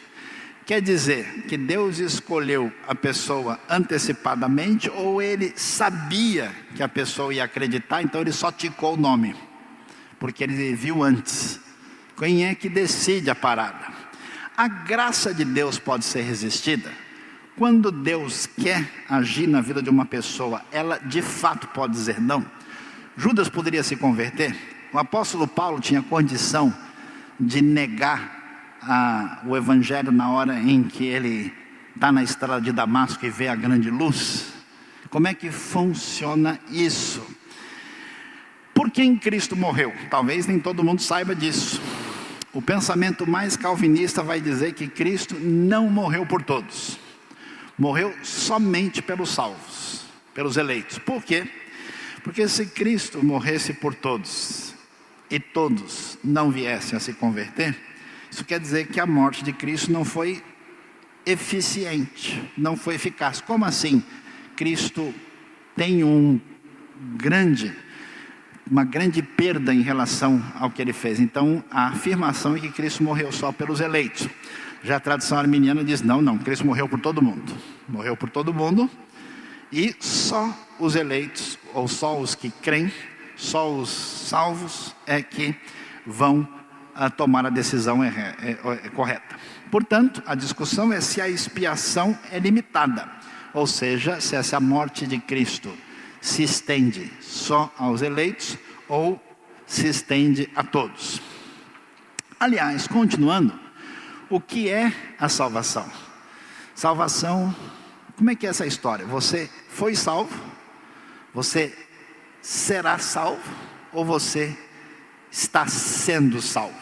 [0.66, 7.44] Quer dizer que Deus escolheu a pessoa antecipadamente ou ele sabia que a pessoa ia
[7.44, 9.36] acreditar, então ele só ticou o nome
[10.18, 11.60] porque ele viu antes.
[12.16, 13.92] Quem é que decide a parada?
[14.56, 16.90] A graça de Deus pode ser resistida?
[17.56, 22.44] Quando Deus quer agir na vida de uma pessoa, ela de fato pode dizer não.
[23.16, 24.56] Judas poderia se converter?
[24.92, 26.74] O apóstolo Paulo tinha condição
[27.38, 31.52] de negar a, o evangelho na hora em que ele
[31.94, 34.52] está na estrada de Damasco e vê a grande luz?
[35.08, 37.24] Como é que funciona isso?
[38.74, 39.92] Por quem Cristo morreu?
[40.10, 41.80] Talvez nem todo mundo saiba disso.
[42.52, 46.98] O pensamento mais calvinista vai dizer que Cristo não morreu por todos,
[47.78, 50.98] morreu somente pelos salvos, pelos eleitos.
[50.98, 51.46] Por quê?
[52.22, 54.74] Porque se Cristo morresse por todos
[55.30, 57.76] e todos não viessem a se converter,
[58.30, 60.42] isso quer dizer que a morte de Cristo não foi
[61.26, 63.40] eficiente, não foi eficaz.
[63.40, 64.02] Como assim?
[64.56, 65.14] Cristo
[65.76, 66.40] tem um
[67.16, 67.74] grande
[68.70, 71.20] uma grande perda em relação ao que ele fez.
[71.20, 74.26] Então, a afirmação é que Cristo morreu só pelos eleitos.
[74.84, 77.56] Já a tradição arminiana diz: não, não, Cristo morreu por todo mundo.
[77.88, 78.88] Morreu por todo mundo
[79.72, 82.92] e só os eleitos, ou só os que creem,
[83.34, 85.56] só os salvos é que
[86.06, 86.46] vão
[86.94, 89.34] a tomar a decisão é, é, é, correta.
[89.70, 93.10] Portanto, a discussão é se a expiação é limitada,
[93.52, 95.72] ou seja, se essa morte de Cristo
[96.20, 98.56] se estende só aos eleitos
[98.88, 99.20] ou
[99.66, 101.20] se estende a todos.
[102.38, 103.63] Aliás, continuando,
[104.34, 105.88] o que é a salvação?
[106.74, 107.54] Salvação,
[108.16, 109.06] como é que é essa história?
[109.06, 110.36] Você foi salvo?
[111.32, 111.72] Você
[112.42, 113.48] será salvo?
[113.92, 114.58] Ou você
[115.30, 116.74] está sendo salvo?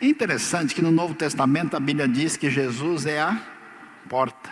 [0.00, 3.38] É interessante que no Novo Testamento a Bíblia diz que Jesus é a
[4.08, 4.50] porta.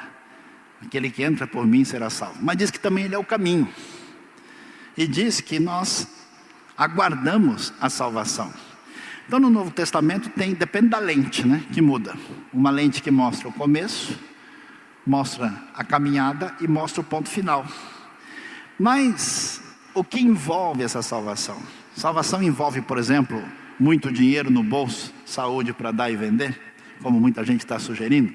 [0.85, 2.38] Aquele que entra por mim será salvo.
[2.42, 3.66] Mas diz que também ele é o caminho.
[4.98, 6.07] E diz que nós
[6.77, 8.53] aguardamos a salvação.
[9.33, 12.14] Então no Novo Testamento tem, depende da lente, né, que muda.
[12.53, 14.21] Uma lente que mostra o começo,
[15.07, 17.64] mostra a caminhada e mostra o ponto final.
[18.79, 19.62] Mas
[19.95, 21.57] o que envolve essa salvação?
[21.97, 23.42] Salvação envolve, por exemplo,
[23.81, 26.61] muito dinheiro no bolso, saúde para dar e vender,
[27.03, 28.35] como muita gente está sugerindo.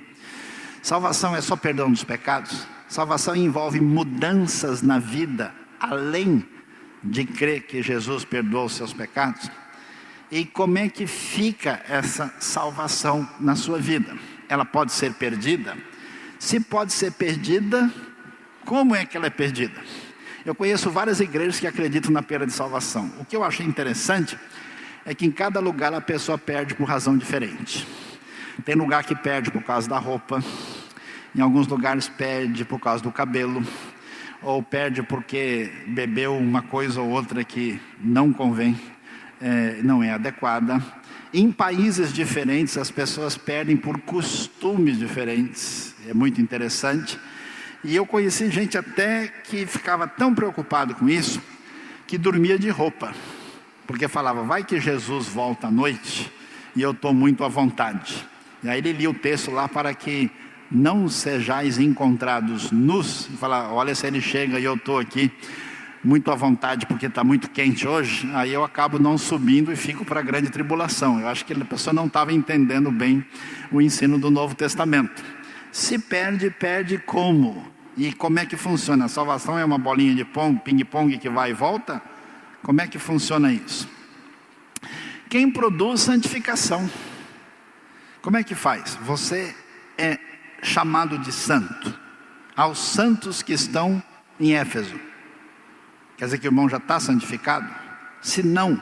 [0.82, 2.66] Salvação é só perdão dos pecados.
[2.88, 6.44] Salvação envolve mudanças na vida, além
[7.04, 9.48] de crer que Jesus perdoou os seus pecados.
[10.30, 14.14] E como é que fica essa salvação na sua vida?
[14.50, 15.78] Ela pode ser perdida?
[16.38, 17.92] Se pode ser perdida,
[18.66, 19.82] como é que ela é perdida?
[20.46, 23.10] Eu conheço várias igrejas que acreditam na perda de salvação.
[23.20, 24.38] O que eu achei interessante
[25.06, 27.88] é que em cada lugar a pessoa perde por razão diferente.
[28.66, 30.44] Tem lugar que perde por causa da roupa,
[31.34, 33.64] em alguns lugares perde por causa do cabelo,
[34.42, 38.78] ou perde porque bebeu uma coisa ou outra que não convém,
[39.42, 40.84] é, não é adequada.
[41.34, 47.20] Em países diferentes, as pessoas perdem por costumes diferentes, é muito interessante.
[47.84, 51.42] E eu conheci gente até que ficava tão preocupado com isso,
[52.08, 53.14] que dormia de roupa,
[53.86, 56.32] porque falava, vai que Jesus volta à noite
[56.76, 58.26] e eu estou muito à vontade.
[58.64, 60.32] E aí ele lia o texto lá para que
[60.72, 65.32] não sejais encontrados nus, e falar, olha se ele chega e eu estou aqui
[66.04, 70.06] muito à vontade porque está muito quente hoje, aí eu acabo não subindo e fico
[70.06, 71.20] para a grande tribulação.
[71.20, 73.26] Eu acho que a pessoa não estava entendendo bem
[73.72, 75.24] o ensino do Novo Testamento.
[75.72, 77.66] Se perde, perde como?
[77.98, 79.06] E como é que funciona?
[79.06, 80.26] A salvação é uma bolinha de
[80.64, 82.02] ping-pong que vai e volta?
[82.62, 83.90] Como é que funciona isso?
[85.30, 86.90] Quem produz santificação?
[88.22, 88.98] Como é que faz?
[89.02, 89.56] Você
[89.98, 90.20] é
[90.62, 91.98] chamado de santo,
[92.56, 94.02] aos santos que estão
[94.40, 95.00] em Éfeso.
[96.18, 97.70] Quer dizer que o irmão já está santificado?
[98.22, 98.82] Se não,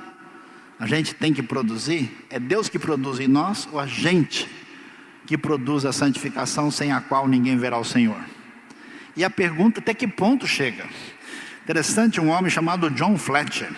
[0.80, 4.50] a gente tem que produzir, é Deus que produz em nós ou a gente
[5.26, 8.20] que produz a santificação sem a qual ninguém verá o Senhor?
[9.18, 10.86] E a pergunta até que ponto chega?
[11.64, 13.74] Interessante, um homem chamado John Fletcher,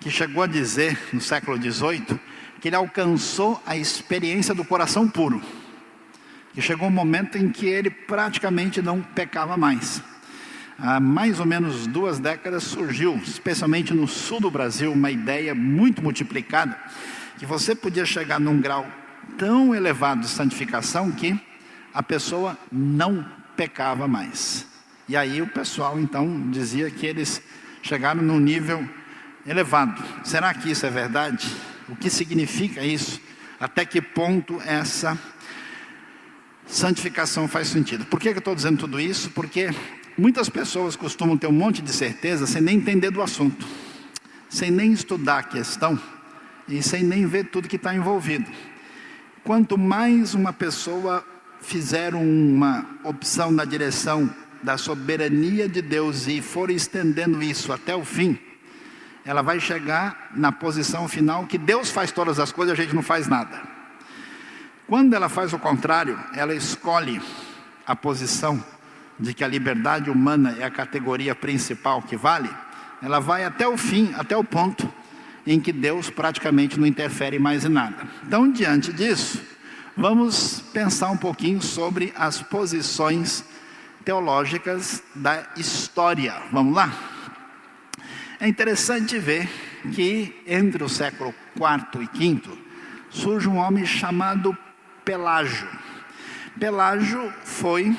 [0.00, 2.18] que chegou a dizer no século XVIII
[2.60, 5.40] que ele alcançou a experiência do coração puro.
[6.56, 10.02] E chegou um momento em que ele praticamente não pecava mais.
[10.80, 16.00] Há mais ou menos duas décadas surgiu, especialmente no sul do Brasil, uma ideia muito
[16.00, 16.78] multiplicada,
[17.36, 18.86] que você podia chegar num grau
[19.36, 21.36] tão elevado de santificação que
[21.92, 24.66] a pessoa não pecava mais.
[25.08, 27.42] E aí o pessoal então dizia que eles
[27.82, 28.88] chegaram num nível
[29.44, 30.00] elevado.
[30.22, 31.50] Será que isso é verdade?
[31.88, 33.20] O que significa isso?
[33.58, 35.18] Até que ponto essa
[36.68, 38.04] santificação faz sentido.
[38.04, 39.30] Por que, eu estou dizendo tudo isso?
[39.30, 39.70] Porque
[40.18, 43.64] muitas pessoas costumam ter um monte de certeza sem nem entender do assunto,
[44.48, 45.98] sem nem estudar a questão
[46.68, 48.50] e sem nem ver tudo que está envolvido.
[49.44, 51.24] Quanto mais uma pessoa
[51.60, 54.28] fizer uma opção na direção
[54.62, 58.36] da soberania de Deus e for estendendo isso até o fim,
[59.24, 63.02] ela vai chegar na posição final que Deus faz todas as coisas, a gente não
[63.02, 63.60] faz nada.
[64.86, 67.20] Quando ela faz o contrário, ela escolhe
[67.86, 68.62] a posição
[69.18, 72.50] de que a liberdade humana é a categoria principal que vale,
[73.02, 74.90] ela vai até o fim, até o ponto
[75.46, 78.06] em que Deus praticamente não interfere mais em nada.
[78.26, 79.42] Então, diante disso,
[79.96, 83.44] vamos pensar um pouquinho sobre as posições
[84.04, 86.34] teológicas da história.
[86.52, 86.92] Vamos lá?
[88.40, 89.48] É interessante ver
[89.94, 92.58] que entre o século IV e V
[93.10, 94.56] surge um homem chamado
[95.04, 95.68] Pelágio.
[96.58, 97.96] Pelágio foi,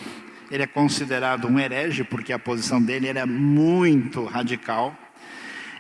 [0.50, 4.95] ele é considerado um herege porque a posição dele era muito radical.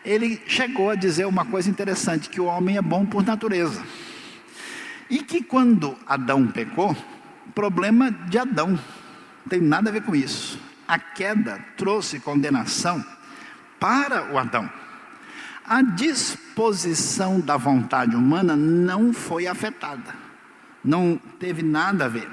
[0.05, 3.83] ele chegou a dizer uma coisa interessante: que o homem é bom por natureza.
[5.09, 6.95] E que quando Adão pecou,
[7.55, 8.79] problema de Adão,
[9.49, 10.59] tem nada a ver com isso.
[10.87, 13.03] A queda trouxe condenação
[13.79, 14.69] para o Adão.
[15.65, 20.15] A disposição da vontade humana não foi afetada,
[20.83, 22.27] não teve nada a ver.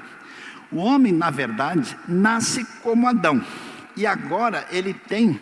[0.71, 3.43] O homem, na verdade, nasce como Adão,
[3.95, 5.39] e agora ele tem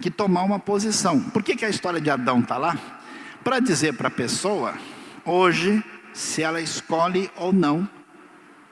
[0.00, 1.20] que tomar uma posição.
[1.20, 2.76] Por que, que a história de Adão está lá?
[3.42, 4.74] Para dizer para a pessoa,
[5.24, 5.82] hoje,
[6.12, 7.88] se ela escolhe ou não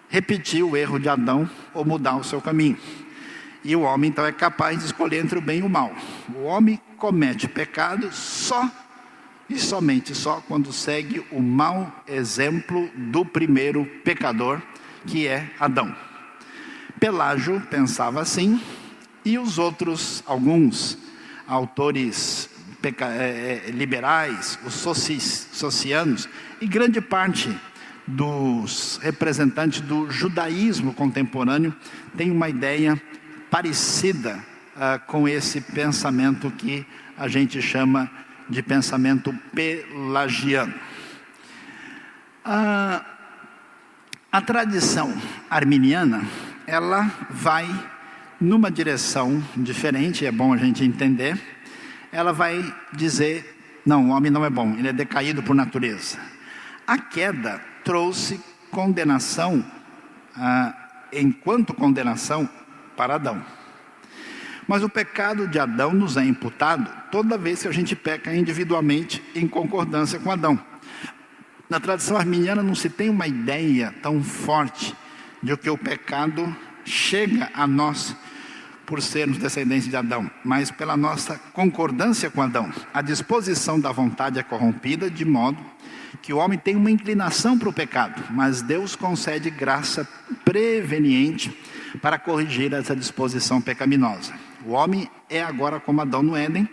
[0.09, 2.79] repetir o erro de Adão ou mudar o seu caminho.
[3.65, 5.93] E o homem então é capaz de escolher entre o bem e o mal.
[6.35, 8.71] O homem comete pecado só
[9.49, 14.61] e somente só quando segue o mau exemplo do primeiro pecador,
[15.07, 15.95] que é Adão.
[16.99, 18.61] Pelágio pensava assim,
[19.25, 20.99] e os outros, alguns
[21.47, 22.51] autores
[22.83, 26.29] é, é, liberais, os socianos,
[26.61, 27.55] e grande parte
[28.07, 31.75] dos representantes do judaísmo contemporâneo
[32.17, 33.01] tem uma ideia
[33.51, 34.39] parecida
[34.77, 36.87] uh, com esse pensamento que
[37.19, 38.09] a gente chama
[38.49, 40.75] de pensamento pelagiano.
[42.45, 43.16] Uh,
[44.37, 45.15] a tradição
[45.49, 46.23] arminiana,
[46.67, 47.67] ela vai
[48.39, 51.41] numa direção diferente, é bom a gente entender.
[52.13, 52.63] Ela vai
[52.93, 56.19] dizer: não, o homem não é bom, ele é decaído por natureza.
[56.87, 58.39] A queda trouxe
[58.71, 59.65] condenação,
[60.37, 60.75] ah,
[61.11, 62.47] enquanto condenação,
[62.95, 63.43] para Adão.
[64.69, 69.23] Mas o pecado de Adão nos é imputado toda vez que a gente peca individualmente
[69.35, 70.61] em concordância com Adão.
[71.69, 74.95] Na tradição arminiana não se tem uma ideia tão forte
[75.43, 76.55] de que o pecado
[76.85, 78.15] chega a nós
[78.87, 82.73] por sermos descendentes de Adão, mas pela nossa concordância com Adão.
[82.95, 85.59] A disposição da vontade é corrompida de modo
[86.23, 90.09] que o homem tem uma inclinação para o pecado, mas Deus concede graça
[90.45, 91.57] preveniente
[92.01, 94.33] para corrigir essa disposição pecaminosa.
[94.65, 96.69] O homem é agora como Adão no Éden,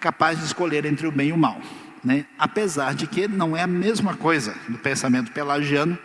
[0.00, 1.60] capaz de escolher entre o bem e o mal,
[2.06, 2.24] né?
[2.38, 5.98] apesar de que não é a mesma coisa do pensamento pelagiano.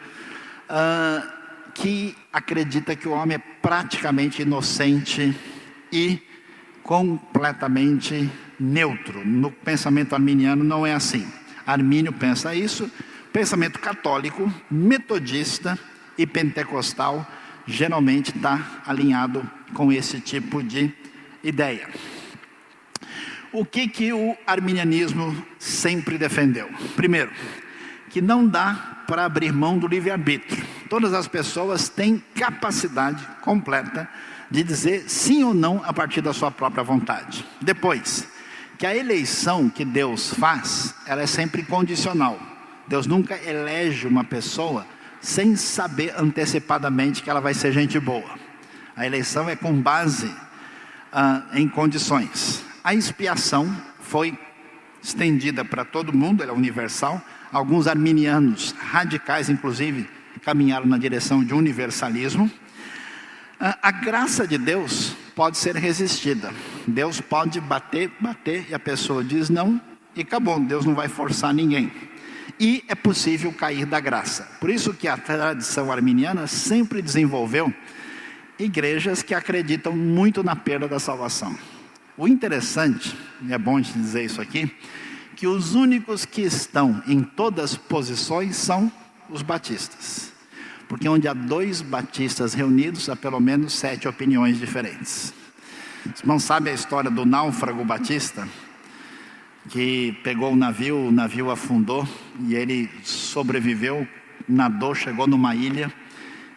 [0.70, 1.42] Uh,
[1.74, 5.36] que acredita que o homem é praticamente inocente
[5.92, 6.22] e
[6.84, 8.30] completamente
[8.60, 9.26] neutro.
[9.26, 11.28] No pensamento arminiano não é assim.
[11.66, 12.92] Armínio pensa isso,
[13.32, 15.78] pensamento católico, metodista
[16.18, 17.26] e pentecostal
[17.66, 20.92] geralmente está alinhado com esse tipo de
[21.44, 21.88] ideia.
[23.54, 26.70] O que, que o arminianismo sempre defendeu?
[26.96, 27.32] Primeiro,
[28.10, 30.66] que não dá para abrir mão do livre-arbítrio.
[30.90, 34.08] Todas as pessoas têm capacidade completa
[34.50, 37.46] de dizer sim ou não a partir da sua própria vontade.
[37.62, 38.28] Depois,
[38.78, 42.40] que a eleição que Deus faz, ela é sempre condicional.
[42.88, 44.86] Deus nunca elege uma pessoa
[45.20, 48.40] sem saber antecipadamente que ela vai ser gente boa.
[48.96, 50.34] A eleição é com base
[51.12, 52.71] ah, em condições.
[52.84, 54.38] A expiação foi
[55.04, 57.22] estendida para todo mundo, ela é universal.
[57.52, 60.10] Alguns arminianos radicais, inclusive,
[60.44, 62.50] caminharam na direção de universalismo.
[63.60, 66.52] A graça de Deus pode ser resistida.
[66.88, 69.80] Deus pode bater, bater, e a pessoa diz não,
[70.16, 70.60] e acabou.
[70.60, 71.92] Deus não vai forçar ninguém.
[72.60, 74.44] E é possível cair da graça.
[74.60, 77.72] Por isso que a tradição arminiana sempre desenvolveu
[78.58, 81.56] igrejas que acreditam muito na perda da salvação.
[82.18, 84.70] O interessante, e é bom te dizer isso aqui,
[85.36, 88.92] que os únicos que estão em todas as posições são
[89.30, 90.32] os batistas.
[90.88, 95.34] Porque onde há dois batistas reunidos, há pelo menos sete opiniões diferentes.
[96.14, 98.48] Os irmãos sabem a história do náufrago batista?
[99.70, 102.08] Que pegou o navio, o navio afundou
[102.42, 104.06] e ele sobreviveu,
[104.50, 105.94] nadou, chegou numa ilha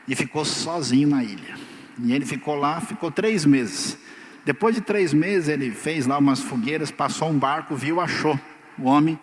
[0.09, 1.57] e ficou sozinho na ilha.
[2.03, 3.97] E ele ficou lá, ficou três meses.
[4.45, 8.39] Depois de três meses, ele fez lá umas fogueiras, passou um barco, viu, achou
[8.79, 9.19] o homem.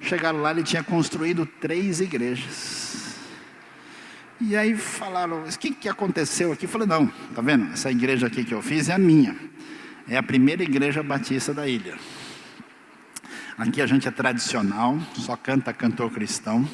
[0.00, 3.16] Chegaram lá, ele tinha construído três igrejas.
[4.40, 6.66] E aí falaram, o que, que aconteceu aqui?
[6.66, 7.72] Eu falei, não, tá vendo?
[7.72, 9.36] Essa igreja aqui que eu fiz é a minha.
[10.08, 11.96] É a primeira igreja batista da ilha.
[13.56, 16.68] Aqui a gente é tradicional, só canta cantor cristão.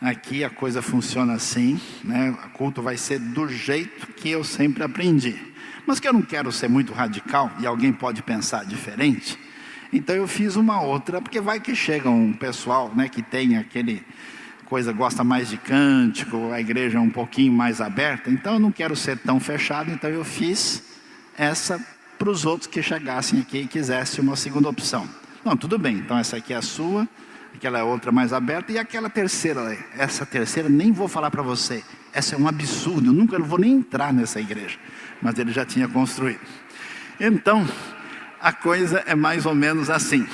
[0.00, 2.30] Aqui a coisa funciona assim, né?
[2.30, 5.49] O culto vai ser do jeito que eu sempre aprendi.
[5.86, 9.38] Mas que eu não quero ser muito radical e alguém pode pensar diferente.
[9.92, 14.04] Então eu fiz uma outra, porque vai que chega um pessoal né, que tem aquele
[14.70, 18.70] coisa, gosta mais de cântico, a igreja é um pouquinho mais aberta, então eu não
[18.70, 20.84] quero ser tão fechado, então eu fiz
[21.36, 21.84] essa
[22.16, 25.08] para os outros que chegassem aqui e quisessem uma segunda opção.
[25.44, 27.08] Não, tudo bem, então essa aqui é a sua,
[27.52, 31.82] aquela é outra mais aberta, e aquela terceira, essa terceira nem vou falar para você,
[32.12, 34.78] essa é um absurdo, eu nunca vou nem entrar nessa igreja.
[35.20, 36.40] Mas ele já tinha construído.
[37.20, 37.66] Então,
[38.40, 40.26] a coisa é mais ou menos assim.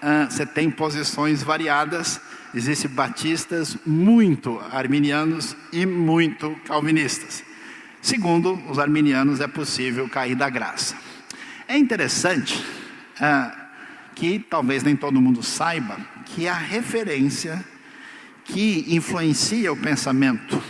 [0.00, 2.20] Ah, você tem posições variadas,
[2.54, 7.44] existem batistas muito arminianos e muito calvinistas.
[8.00, 10.96] Segundo os arminianos, é possível cair da graça.
[11.68, 12.64] É interessante
[13.20, 13.54] ah,
[14.14, 17.62] que talvez nem todo mundo saiba que a referência
[18.44, 20.60] que influencia o pensamento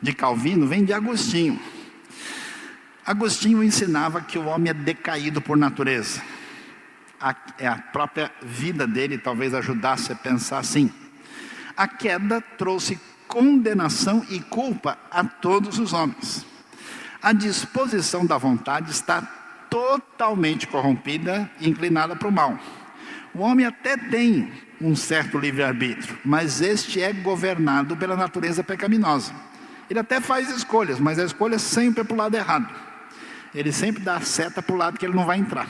[0.00, 1.60] de Calvino vem de Agostinho.
[3.06, 6.20] Agostinho ensinava que o homem é decaído por natureza.
[7.20, 10.92] A, é a própria vida dele talvez ajudasse a pensar assim.
[11.76, 12.98] A queda trouxe
[13.28, 16.44] condenação e culpa a todos os homens.
[17.22, 19.22] A disposição da vontade está
[19.70, 22.58] totalmente corrompida e inclinada para o mal.
[23.32, 24.50] O homem até tem
[24.80, 29.32] um certo livre-arbítrio, mas este é governado pela natureza pecaminosa.
[29.88, 32.85] Ele até faz escolhas, mas a escolha sempre é para o lado errado.
[33.56, 35.66] Ele sempre dá a seta para o lado que ele não vai entrar.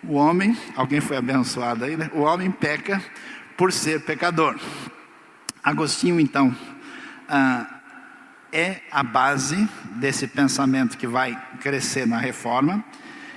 [0.00, 2.08] O homem, alguém foi abençoado aí, né?
[2.14, 3.02] O homem peca
[3.56, 4.56] por ser pecador.
[5.60, 6.54] Agostinho, então,
[7.28, 7.80] ah,
[8.52, 12.84] é a base desse pensamento que vai crescer na reforma.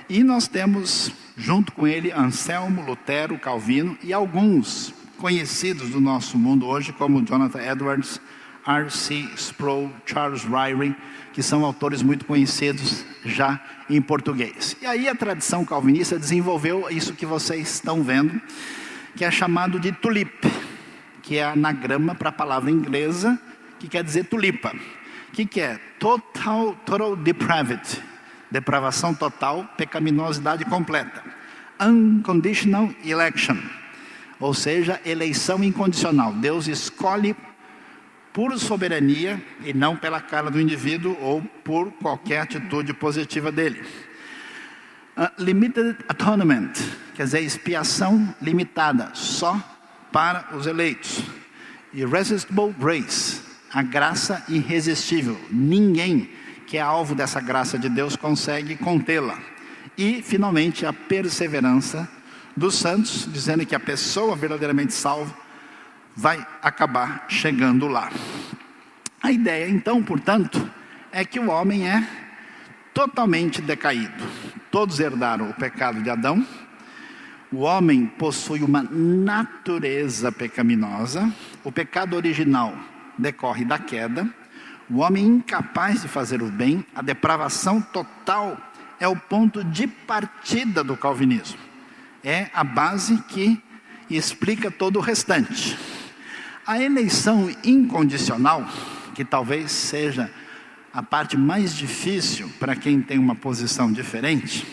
[0.08, 6.64] E nós temos, junto com ele, Anselmo, Lutero, Calvino e alguns conhecidos do nosso mundo
[6.66, 8.20] hoje, como Jonathan Edwards,
[8.66, 9.28] R.C.
[9.36, 10.94] Sproul, Charles Ryrie,
[11.32, 14.76] que são autores muito conhecidos já em português.
[14.80, 18.40] E aí a tradição calvinista desenvolveu isso que vocês estão vendo,
[19.16, 20.46] que é chamado de tulip,
[21.22, 23.38] que é anagrama para a palavra inglesa,
[23.78, 24.72] que quer dizer tulipa.
[25.28, 25.80] O que, que é?
[25.98, 28.02] Total, total depravity,
[28.50, 31.22] depravação total, pecaminosidade completa.
[31.80, 33.56] Unconditional election,
[34.38, 36.32] ou seja, eleição incondicional.
[36.32, 37.34] Deus escolhe
[38.32, 43.82] por soberania e não pela cara do indivíduo ou por qualquer atitude positiva dele.
[45.16, 46.72] Uh, limited atonement,
[47.14, 49.60] quer dizer, expiação limitada, só
[50.10, 51.22] para os eleitos.
[51.92, 55.38] Irresistible grace, a graça irresistível.
[55.50, 56.30] Ninguém
[56.66, 59.38] que é alvo dessa graça de Deus consegue contê-la.
[59.98, 62.08] E, finalmente, a perseverança
[62.56, 65.41] dos santos, dizendo que a pessoa verdadeiramente salva
[66.16, 68.10] vai acabar chegando lá.
[69.22, 70.68] A ideia, então, portanto,
[71.10, 72.06] é que o homem é
[72.92, 74.24] totalmente decaído.
[74.70, 76.44] Todos herdaram o pecado de Adão.
[77.52, 81.32] O homem possui uma natureza pecaminosa.
[81.62, 82.74] O pecado original
[83.18, 84.28] decorre da queda.
[84.90, 88.58] O homem incapaz de fazer o bem, a depravação total
[88.98, 91.58] é o ponto de partida do calvinismo.
[92.22, 93.62] É a base que
[94.10, 95.78] explica todo o restante.
[96.64, 98.64] A eleição incondicional,
[99.16, 100.30] que talvez seja
[100.94, 104.64] a parte mais difícil para quem tem uma posição diferente,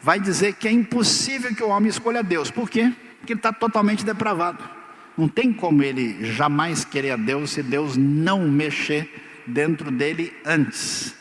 [0.00, 2.50] vai dizer que é impossível que o homem escolha Deus.
[2.50, 2.90] Por quê?
[3.18, 4.64] Porque ele está totalmente depravado.
[5.18, 11.14] Não tem como ele jamais querer a Deus se Deus não mexer dentro dele antes.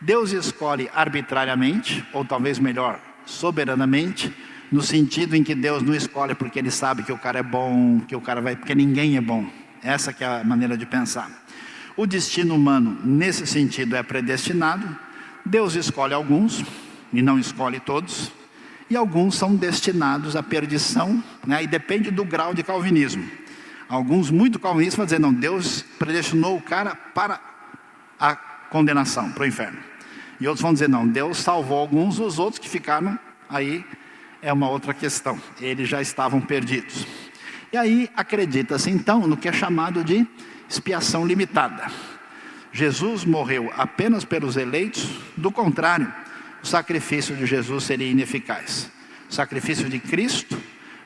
[0.00, 4.32] Deus escolhe arbitrariamente, ou talvez melhor, soberanamente,
[4.70, 8.00] no sentido em que Deus não escolhe porque ele sabe que o cara é bom,
[8.00, 9.46] que o cara vai, porque ninguém é bom.
[9.82, 11.30] Essa que é a maneira de pensar.
[11.96, 14.86] O destino humano, nesse sentido, é predestinado.
[15.44, 16.64] Deus escolhe alguns
[17.12, 18.32] e não escolhe todos.
[18.90, 21.62] E alguns são destinados à perdição, né?
[21.62, 23.24] e depende do grau de calvinismo.
[23.88, 27.40] Alguns muito calvinistas vão dizer, não, Deus predestinou o cara para
[28.18, 29.78] a condenação, para o inferno.
[30.40, 33.84] E outros vão dizer, não, Deus salvou alguns, os outros que ficaram aí
[34.46, 35.40] é uma outra questão.
[35.60, 37.04] Eles já estavam perdidos.
[37.72, 40.24] E aí acredita-se então no que é chamado de
[40.70, 41.90] expiação limitada.
[42.72, 46.12] Jesus morreu apenas pelos eleitos, do contrário,
[46.62, 48.88] o sacrifício de Jesus seria ineficaz.
[49.28, 50.56] O sacrifício de Cristo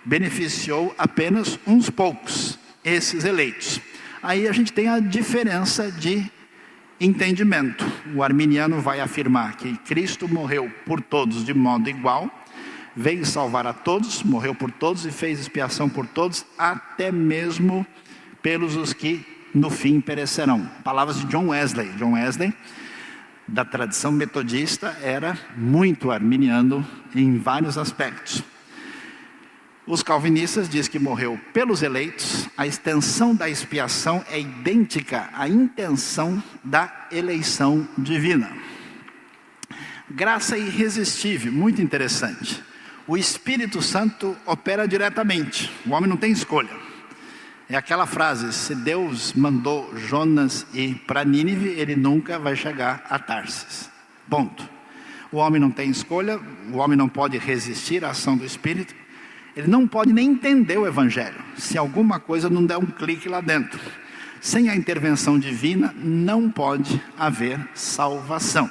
[0.04, 3.80] beneficiou apenas uns poucos, esses eleitos.
[4.22, 6.30] Aí a gente tem a diferença de
[7.00, 7.90] entendimento.
[8.14, 12.30] O arminiano vai afirmar que Cristo morreu por todos de modo igual,
[12.96, 17.86] veio salvar a todos, morreu por todos e fez expiação por todos, até mesmo
[18.42, 19.24] pelos os que
[19.54, 20.68] no fim perecerão.
[20.84, 21.88] Palavras de John Wesley.
[21.98, 22.52] John Wesley,
[23.46, 28.42] da tradição metodista, era muito arminiano em vários aspectos.
[29.86, 36.40] Os calvinistas dizem que morreu pelos eleitos, a extensão da expiação é idêntica à intenção
[36.62, 38.52] da eleição divina.
[40.08, 42.62] Graça irresistível, muito interessante.
[43.10, 46.70] O Espírito Santo opera diretamente, o homem não tem escolha.
[47.68, 53.18] É aquela frase: se Deus mandou Jonas ir para Nínive, ele nunca vai chegar a
[53.18, 53.90] Tarsis.
[54.28, 54.62] Ponto.
[55.32, 56.38] O homem não tem escolha,
[56.72, 58.94] o homem não pode resistir à ação do Espírito,
[59.56, 63.40] ele não pode nem entender o Evangelho, se alguma coisa não der um clique lá
[63.40, 63.80] dentro.
[64.40, 68.70] Sem a intervenção divina, não pode haver salvação.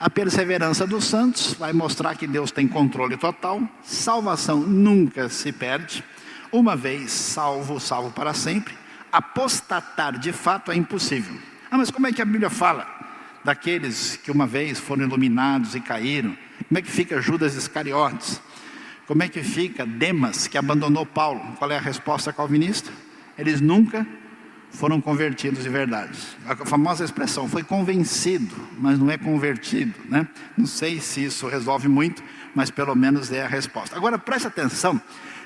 [0.00, 6.04] A perseverança dos santos vai mostrar que Deus tem controle total, salvação nunca se perde.
[6.52, 8.72] Uma vez salvo, salvo para sempre.
[9.10, 11.36] Apostatar de fato é impossível.
[11.68, 12.86] Ah, mas como é que a Bíblia fala
[13.44, 16.36] daqueles que uma vez foram iluminados e caíram?
[16.68, 18.40] Como é que fica Judas Iscariotes?
[19.04, 21.40] Como é que fica Demas, que abandonou Paulo?
[21.58, 22.92] Qual é a resposta calvinista?
[23.36, 24.06] Eles nunca
[24.70, 26.18] foram convertidos de verdade.
[26.46, 30.26] A famosa expressão foi convencido, mas não é convertido, né?
[30.56, 32.22] Não sei se isso resolve muito,
[32.54, 33.96] mas pelo menos é a resposta.
[33.96, 35.00] Agora preste atenção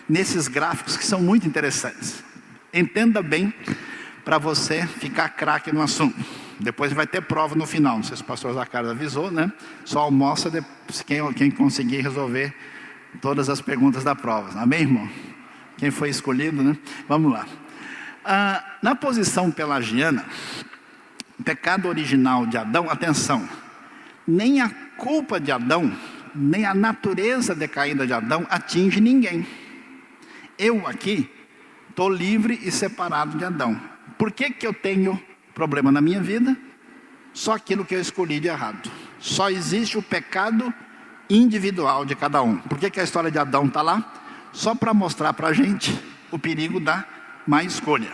[0.09, 2.23] nesses gráficos que são muito interessantes.
[2.73, 3.53] Entenda bem
[4.25, 6.17] para você ficar craque no assunto.
[6.59, 7.97] Depois vai ter prova no final.
[7.97, 9.53] Não sei se o pastor Zacarias avisou, né?
[9.85, 10.51] Só almoça
[11.07, 12.55] quem, quem conseguir resolver
[13.21, 14.61] todas as perguntas da prova.
[14.61, 15.09] Amém, irmão?
[15.77, 16.77] Quem foi escolhido, né?
[17.09, 17.47] Vamos lá.
[18.25, 20.25] Ah, na posição pelagiana,
[21.45, 23.49] pecado original de Adão, atenção,
[24.27, 25.93] nem a culpa de Adão,
[26.35, 29.47] nem a natureza decaída de Adão atinge ninguém.
[30.57, 31.29] Eu aqui
[31.91, 33.81] estou livre e separado de Adão.
[34.17, 35.21] Por que, que eu tenho
[35.53, 36.57] problema na minha vida?
[37.33, 38.91] Só aquilo que eu escolhi de errado.
[39.19, 40.73] Só existe o pecado
[41.29, 42.59] individual de cada um.
[42.59, 44.13] Por que, que a história de Adão está lá?
[44.53, 45.99] Só para mostrar para a gente
[46.31, 47.05] o perigo da
[47.47, 48.11] má escolha.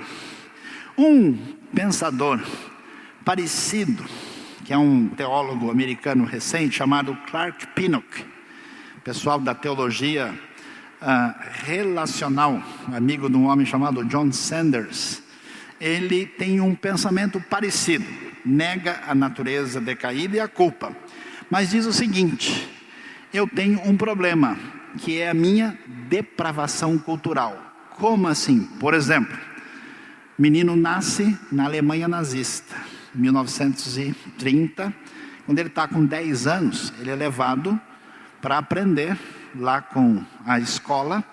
[0.97, 1.37] Um
[1.75, 2.41] pensador
[3.25, 4.05] parecido,
[4.65, 8.25] que é um teólogo americano recente, chamado Clark Pinnock,
[9.05, 10.35] pessoal da teologia
[11.01, 12.63] uh, relacional,
[12.95, 15.23] amigo de um homem chamado John Sanders,
[15.81, 18.05] ele tem um pensamento parecido,
[18.45, 20.95] nega a natureza decaída e a culpa,
[21.51, 22.69] mas diz o seguinte:
[23.33, 24.59] eu tenho um problema,
[24.99, 27.68] que é a minha depravação cultural.
[27.99, 28.61] Como assim?
[28.79, 29.37] Por exemplo,
[30.39, 32.77] menino nasce na Alemanha nazista,
[33.13, 34.95] 1930.
[35.45, 37.79] Quando ele está com 10 anos, ele é levado
[38.41, 39.19] para aprender
[39.57, 41.25] lá com a escola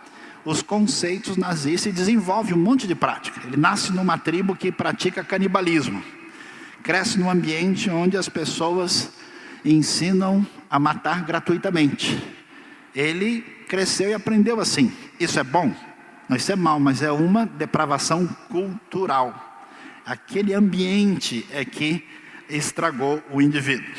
[0.43, 3.41] os conceitos nazistas e desenvolve um monte de prática.
[3.45, 6.03] Ele nasce numa tribo que pratica canibalismo,
[6.81, 9.11] cresce num ambiente onde as pessoas
[9.63, 12.19] ensinam a matar gratuitamente.
[12.95, 14.91] Ele cresceu e aprendeu assim.
[15.19, 15.71] Isso é bom?
[16.27, 19.63] Não, isso é mal, mas é uma depravação cultural.
[20.05, 22.03] Aquele ambiente é que
[22.49, 23.93] estragou o indivíduo.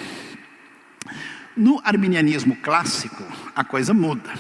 [1.56, 3.24] No arminianismo clássico,
[3.54, 4.30] a coisa muda.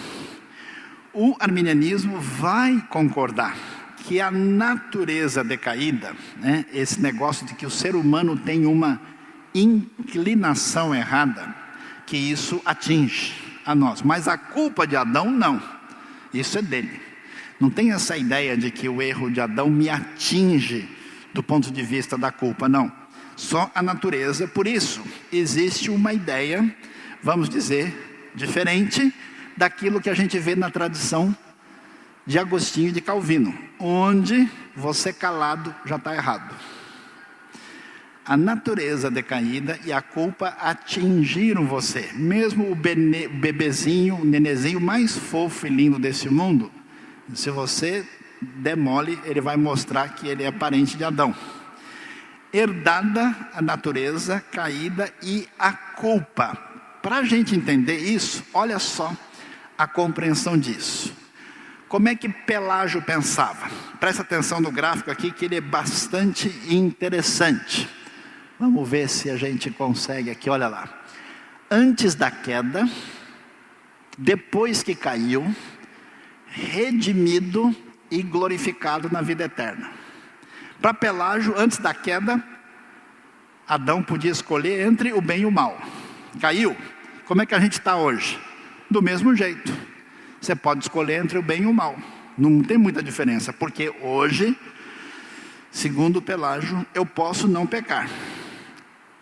[1.12, 3.56] O arminianismo vai concordar
[3.96, 9.00] que a natureza decaída, né, esse negócio de que o ser humano tem uma
[9.54, 11.54] inclinação errada,
[12.04, 13.34] que isso atinge
[13.64, 14.02] a nós.
[14.02, 15.60] Mas a culpa de Adão, não.
[16.32, 17.00] Isso é dele.
[17.60, 20.88] Não tem essa ideia de que o erro de Adão me atinge
[21.32, 22.90] do ponto de vista da culpa, não.
[23.36, 24.48] Só a natureza.
[24.48, 25.02] Por isso,
[25.32, 26.74] existe uma ideia
[27.26, 27.92] vamos dizer,
[28.36, 29.12] diferente
[29.56, 31.36] daquilo que a gente vê na tradição
[32.24, 36.54] de Agostinho e de Calvino, onde você calado já está errado.
[38.24, 42.10] A natureza decaída e a culpa atingiram você.
[42.14, 46.70] Mesmo o bebezinho, o nenezinho mais fofo e lindo desse mundo,
[47.34, 48.06] se você
[48.40, 51.34] demole, ele vai mostrar que ele é parente de Adão.
[52.52, 56.66] Herdada a natureza caída e a culpa
[57.06, 59.14] para a gente entender isso, olha só
[59.78, 61.14] a compreensão disso.
[61.88, 63.70] Como é que Pelágio pensava?
[64.00, 67.88] Presta atenção no gráfico aqui que ele é bastante interessante.
[68.58, 70.88] Vamos ver se a gente consegue aqui, olha lá.
[71.70, 72.90] Antes da queda,
[74.18, 75.54] depois que caiu,
[76.56, 77.76] redimido
[78.10, 79.90] e glorificado na vida eterna.
[80.80, 82.42] Para Pelágio, antes da queda,
[83.68, 85.78] Adão podia escolher entre o bem e o mal.
[86.40, 86.74] Caiu,
[87.26, 88.38] como é que a gente está hoje?
[88.90, 89.72] Do mesmo jeito.
[90.40, 91.96] Você pode escolher entre o bem e o mal.
[92.38, 94.56] Não tem muita diferença, porque hoje,
[95.70, 98.08] segundo Pelágio, eu posso não pecar.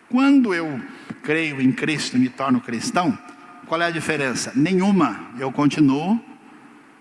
[0.09, 0.80] Quando eu
[1.22, 3.18] creio em Cristo e me torno cristão,
[3.66, 4.53] qual é a diferença?
[4.55, 5.30] Nenhuma.
[5.39, 6.34] Eu continuo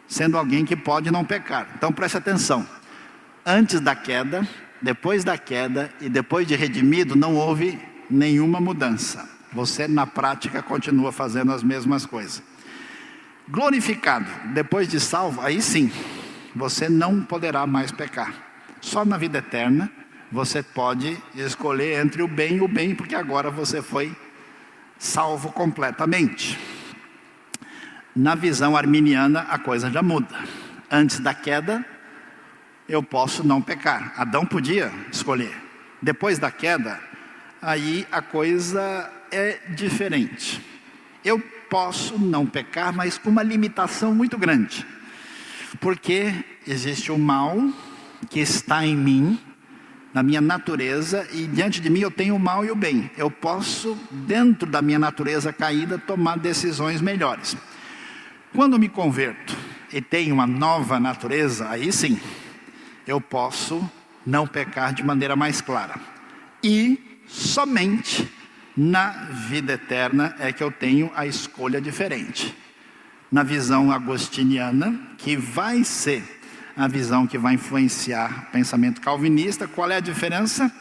[0.08, 1.68] sendo alguém que pode não pecar.
[1.76, 2.68] Então preste atenção.
[3.46, 4.48] Antes da queda,
[4.82, 7.80] depois da queda e depois de redimido, não houve
[8.10, 9.30] nenhuma mudança.
[9.52, 12.42] Você, na prática, continua fazendo as mesmas coisas.
[13.48, 15.92] Glorificado, depois de salvo, aí sim,
[16.56, 18.34] você não poderá mais pecar.
[18.82, 19.92] Só na vida eterna
[20.32, 24.16] você pode escolher entre o bem e o bem, porque agora você foi
[24.98, 26.58] salvo completamente.
[28.16, 30.36] Na visão arminiana, a coisa já muda.
[30.90, 31.84] Antes da queda,
[32.88, 34.14] eu posso não pecar.
[34.16, 35.56] Adão podia escolher.
[36.00, 37.00] Depois da queda,
[37.60, 40.62] aí a coisa é diferente.
[41.26, 41.40] Eu
[41.72, 44.86] posso não pecar, mas com uma limitação muito grande.
[45.80, 46.32] Porque
[46.68, 47.58] existe o mal
[48.30, 49.40] que está em mim,
[50.14, 53.10] na minha natureza, e diante de mim eu tenho o mal e o bem.
[53.18, 57.58] Eu posso, dentro da minha natureza caída, tomar decisões melhores.
[58.54, 59.58] Quando me converto
[59.92, 62.20] e tenho uma nova natureza, aí sim,
[63.08, 63.90] eu posso
[64.26, 66.00] não pecar de maneira mais clara.
[66.64, 68.32] E somente
[68.78, 69.10] na
[69.50, 72.56] vida eterna é que eu tenho a escolha diferente.
[73.32, 76.24] Na visão agostiniana, que vai ser
[76.78, 80.72] a visão que vai influenciar o pensamento calvinista, qual é a diferença?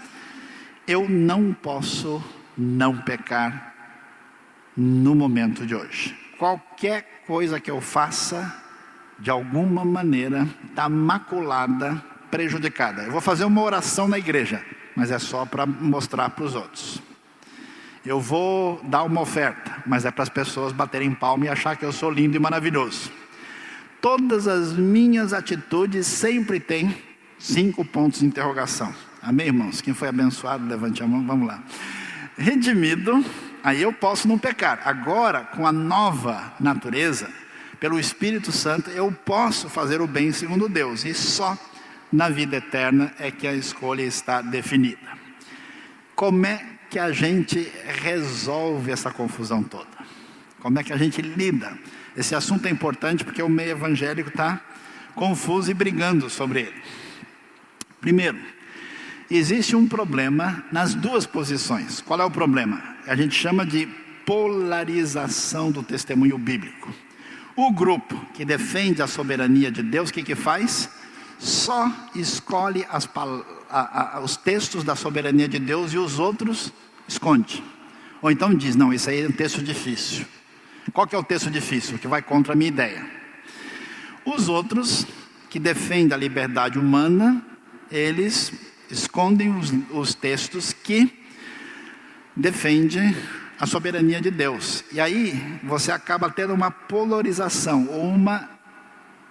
[0.86, 2.22] Eu não posso
[2.56, 3.74] não pecar
[4.76, 6.22] no momento de hoje.
[6.38, 8.54] Qualquer coisa que eu faça,
[9.18, 13.02] de alguma maneira, está maculada, prejudicada.
[13.02, 14.64] Eu vou fazer uma oração na igreja,
[14.96, 17.02] mas é só para mostrar para os outros.
[18.04, 21.84] Eu vou dar uma oferta, mas é para as pessoas baterem palma e achar que
[21.84, 23.12] eu sou lindo e maravilhoso.
[24.00, 26.96] Todas as minhas atitudes sempre têm
[27.38, 28.92] cinco pontos de interrogação.
[29.22, 29.80] Amém, irmãos?
[29.80, 31.62] Quem foi abençoado, levante a mão, vamos lá.
[32.36, 33.24] Redimido,
[33.62, 34.80] aí eu posso não pecar.
[34.84, 37.28] Agora, com a nova natureza,
[37.78, 41.04] pelo Espírito Santo, eu posso fazer o bem segundo Deus.
[41.04, 41.58] E só
[42.12, 45.12] na vida eterna é que a escolha está definida.
[46.14, 49.88] Como é que a gente resolve essa confusão toda?
[50.60, 51.76] Como é que a gente lida?
[52.16, 54.60] Esse assunto é importante porque o meio evangélico está
[55.14, 56.82] confuso e brigando sobre ele.
[58.00, 58.38] Primeiro,
[59.30, 62.00] existe um problema nas duas posições.
[62.00, 62.82] Qual é o problema?
[63.06, 63.86] A gente chama de
[64.24, 66.92] polarização do testemunho bíblico.
[67.54, 70.88] O grupo que defende a soberania de Deus, o que, que faz?
[71.38, 73.08] Só escolhe as
[73.68, 76.72] a, a, os textos da soberania de Deus e os outros
[77.08, 77.62] esconde.
[78.20, 80.24] Ou então diz: não, isso aí é um texto difícil.
[80.92, 81.98] Qual que é o texto difícil?
[81.98, 83.04] Que vai contra a minha ideia.
[84.24, 85.06] Os outros,
[85.50, 87.44] que defendem a liberdade humana,
[87.90, 88.52] eles
[88.92, 91.10] escondem os, os textos que
[92.36, 93.16] defendem
[93.58, 94.84] a soberania de Deus.
[94.92, 98.50] E aí você acaba tendo uma polarização, ou uma,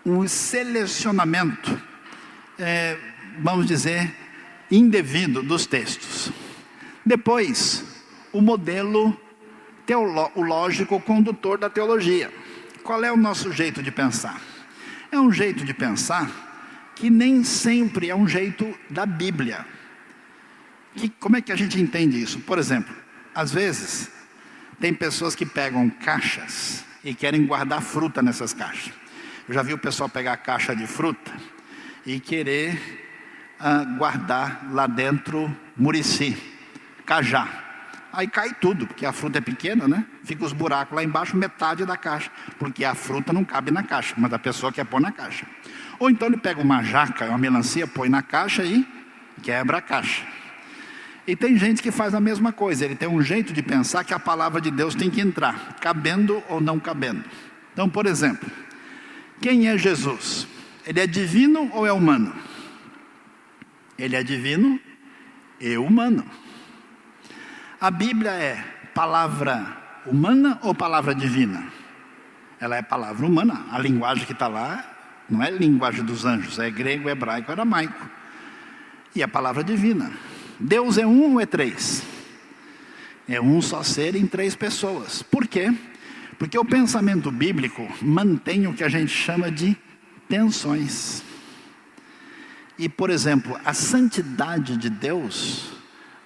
[0.05, 1.80] um selecionamento,
[2.57, 2.97] é,
[3.39, 4.14] vamos dizer,
[4.70, 6.32] indevido dos textos.
[7.05, 7.84] Depois,
[8.32, 9.16] o modelo
[9.86, 12.32] teológico condutor da teologia.
[12.84, 14.41] Qual é o nosso jeito de pensar?
[15.12, 16.50] É um jeito de pensar
[17.01, 19.65] que nem sempre é um jeito da Bíblia.
[20.95, 22.41] E como é que a gente entende isso?
[22.41, 22.95] Por exemplo,
[23.33, 24.11] às vezes,
[24.79, 28.93] tem pessoas que pegam caixas e querem guardar fruta nessas caixas.
[29.47, 31.31] Eu já vi o pessoal pegar caixa de fruta
[32.05, 32.79] e querer
[33.97, 36.37] guardar lá dentro murici,
[37.03, 37.49] cajá.
[38.14, 40.05] Aí cai tudo, porque a fruta é pequena, né?
[40.24, 44.16] Fica os buracos lá embaixo, metade da caixa, porque a fruta não cabe na caixa,
[44.18, 45.45] mas a pessoa quer pôr na caixa.
[45.97, 48.86] Ou então ele pega uma jaca, uma melancia, põe na caixa e
[49.41, 50.26] quebra a caixa.
[51.26, 54.14] E tem gente que faz a mesma coisa, ele tem um jeito de pensar que
[54.14, 57.24] a palavra de Deus tem que entrar, cabendo ou não cabendo.
[57.72, 58.49] Então, por exemplo,
[59.39, 60.47] quem é Jesus?
[60.86, 62.34] Ele é divino ou é humano?
[63.97, 64.80] Ele é divino
[65.59, 66.26] e humano.
[67.82, 68.63] A Bíblia é
[68.93, 69.75] palavra
[70.05, 71.65] humana ou palavra divina?
[72.59, 73.65] Ela é palavra humana.
[73.71, 74.86] A linguagem que está lá
[75.27, 78.07] não é linguagem dos anjos, é grego, hebraico, aramaico.
[79.15, 80.11] E a palavra divina.
[80.59, 82.03] Deus é um ou é três?
[83.27, 85.23] É um só ser em três pessoas.
[85.23, 85.73] Por quê?
[86.38, 89.75] Porque o pensamento bíblico mantém o que a gente chama de
[90.29, 91.23] tensões.
[92.77, 95.73] E, por exemplo, a santidade de Deus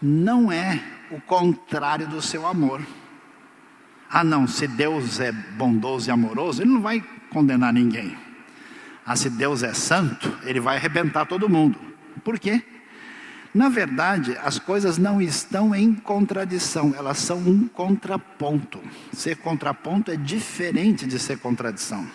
[0.01, 2.81] não é o contrário do seu amor.
[4.09, 8.17] Ah, não, se Deus é bondoso e amoroso, Ele não vai condenar ninguém.
[9.05, 11.79] Ah, se Deus é santo, Ele vai arrebentar todo mundo.
[12.23, 12.63] Por quê?
[13.53, 18.81] Na verdade, as coisas não estão em contradição, elas são um contraponto.
[19.13, 22.05] Ser contraponto é diferente de ser contradição.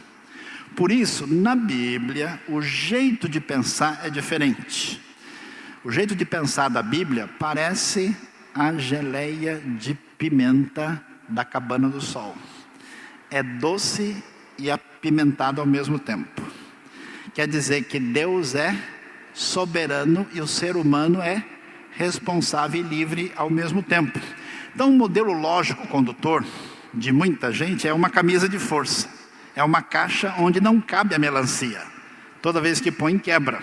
[0.76, 5.00] Por isso, na Bíblia, o jeito de pensar é diferente.
[5.82, 8.14] O jeito de pensar da Bíblia parece
[8.54, 12.34] a geleia de pimenta da cabana do sol.
[13.30, 14.22] É doce
[14.58, 16.42] e apimentado ao mesmo tempo.
[17.34, 18.76] Quer dizer que Deus é
[19.32, 21.44] soberano e o ser humano é
[21.92, 24.18] responsável e livre ao mesmo tempo.
[24.74, 26.44] Então, o modelo lógico condutor
[26.92, 29.08] de muita gente é uma camisa de força,
[29.54, 31.80] é uma caixa onde não cabe a melancia.
[32.42, 33.60] Toda vez que põe, quebra.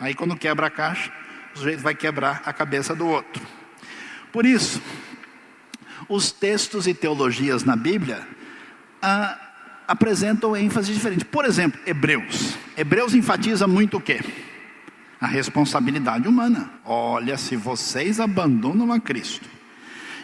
[0.00, 1.12] Aí, quando quebra a caixa,
[1.54, 3.42] o sujeito vai quebrar a cabeça do outro.
[4.32, 4.80] Por isso,
[6.08, 8.26] os textos e teologias na Bíblia
[9.00, 9.38] ah,
[9.86, 11.24] apresentam ênfase diferente.
[11.24, 12.56] Por exemplo, Hebreus.
[12.76, 14.20] Hebreus enfatiza muito o quê?
[15.20, 16.70] A responsabilidade humana.
[16.84, 19.48] Olha, se vocês abandonam a Cristo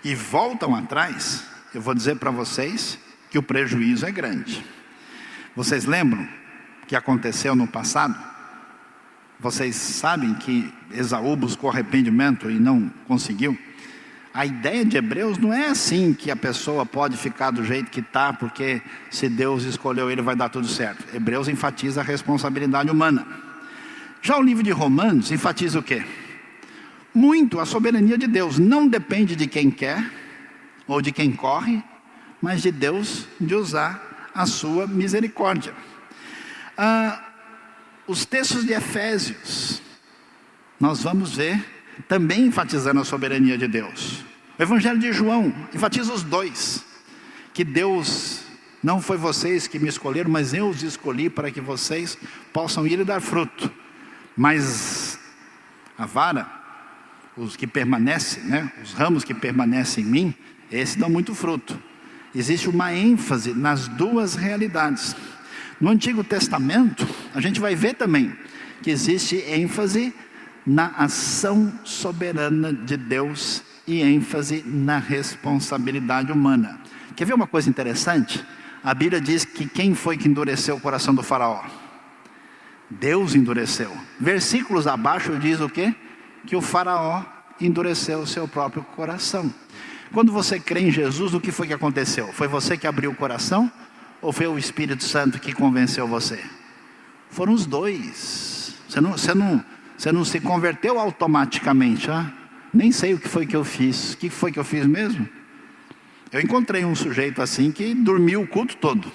[0.03, 1.45] e voltam atrás,
[1.75, 2.99] eu vou dizer para vocês
[3.31, 4.65] que o prejuízo é grande.
[5.55, 6.27] Vocês lembram
[6.83, 8.17] o que aconteceu no passado?
[9.39, 13.57] Vocês sabem que Esaú buscou arrependimento e não conseguiu?
[14.33, 18.01] A ideia de Hebreus não é assim que a pessoa pode ficar do jeito que
[18.01, 21.05] está, porque se Deus escolheu ele vai dar tudo certo.
[21.15, 23.27] Hebreus enfatiza a responsabilidade humana.
[24.21, 26.05] Já o livro de Romanos enfatiza o quê?
[27.15, 28.59] Muito a soberania de Deus.
[28.59, 30.05] Não depende de quem quer
[30.87, 31.83] ou de quem corre,
[32.41, 35.75] mas de Deus de usar a sua misericórdia.
[36.77, 37.21] Ah,
[38.07, 39.83] os textos de Efésios,
[40.79, 44.25] nós vamos ver também enfatizando a soberania de Deus.
[44.59, 46.85] O Evangelho de João enfatiza os dois:
[47.53, 48.43] que Deus
[48.83, 52.17] não foi vocês que me escolheram, mas eu os escolhi para que vocês
[52.53, 53.71] possam ir e dar fruto.
[54.37, 55.19] Mas
[55.97, 56.47] a vara,
[57.37, 60.35] os que permanecem, né, os ramos que permanecem em mim,
[60.71, 61.77] esses dão muito fruto.
[62.35, 65.17] Existe uma ênfase nas duas realidades.
[65.81, 68.33] No Antigo Testamento, a gente vai ver também
[68.83, 70.15] que existe ênfase
[70.69, 76.79] na ação soberana de Deus e ênfase na responsabilidade humana.
[77.17, 78.45] Quer ver uma coisa interessante?
[78.85, 81.65] A Bíblia diz que quem foi que endureceu o coração do faraó?
[82.91, 83.91] Deus endureceu.
[84.21, 85.95] Versículos abaixo diz o quê?
[86.47, 87.23] Que o faraó
[87.59, 89.53] endureceu o seu próprio coração.
[90.13, 92.31] Quando você crê em Jesus, o que foi que aconteceu?
[92.35, 93.73] Foi você que abriu o coração
[94.21, 96.43] ou foi o Espírito Santo que convenceu você?
[97.31, 98.75] Foram os dois.
[98.87, 99.65] Você não, você não,
[99.99, 102.33] você não se converteu automaticamente, ah?
[102.73, 104.13] Nem sei o que foi que eu fiz.
[104.13, 105.29] O que foi que eu fiz mesmo?
[106.31, 109.11] Eu encontrei um sujeito assim que dormiu o culto todo.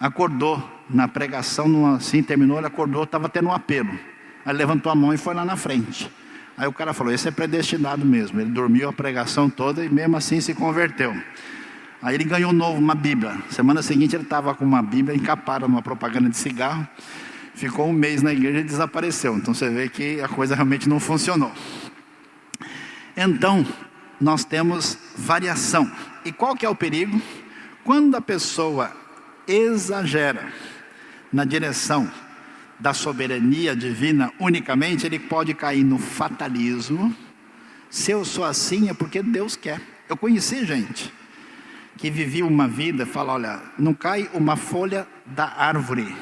[0.00, 3.90] Acordou na pregação, assim, terminou, ele acordou, estava tendo um apelo.
[4.46, 6.10] Aí levantou a mão e foi lá na frente.
[6.56, 8.40] Aí o cara falou: Esse é predestinado mesmo.
[8.40, 11.14] Ele dormiu a pregação toda e mesmo assim se converteu.
[12.00, 13.36] Aí ele ganhou novo uma Bíblia.
[13.50, 16.88] Semana seguinte ele estava com uma Bíblia encapada numa propaganda de cigarro
[17.56, 19.36] ficou um mês na igreja e desapareceu.
[19.36, 21.50] Então você vê que a coisa realmente não funcionou.
[23.16, 23.66] Então,
[24.20, 25.90] nós temos variação.
[26.24, 27.20] E qual que é o perigo?
[27.82, 28.94] Quando a pessoa
[29.48, 30.52] exagera
[31.32, 32.10] na direção
[32.78, 37.14] da soberania divina unicamente, ele pode cair no fatalismo.
[37.88, 39.80] Se eu sou assim é porque Deus quer.
[40.08, 41.12] Eu conheci gente
[41.96, 46.14] que vivia uma vida, fala, olha, não cai uma folha da árvore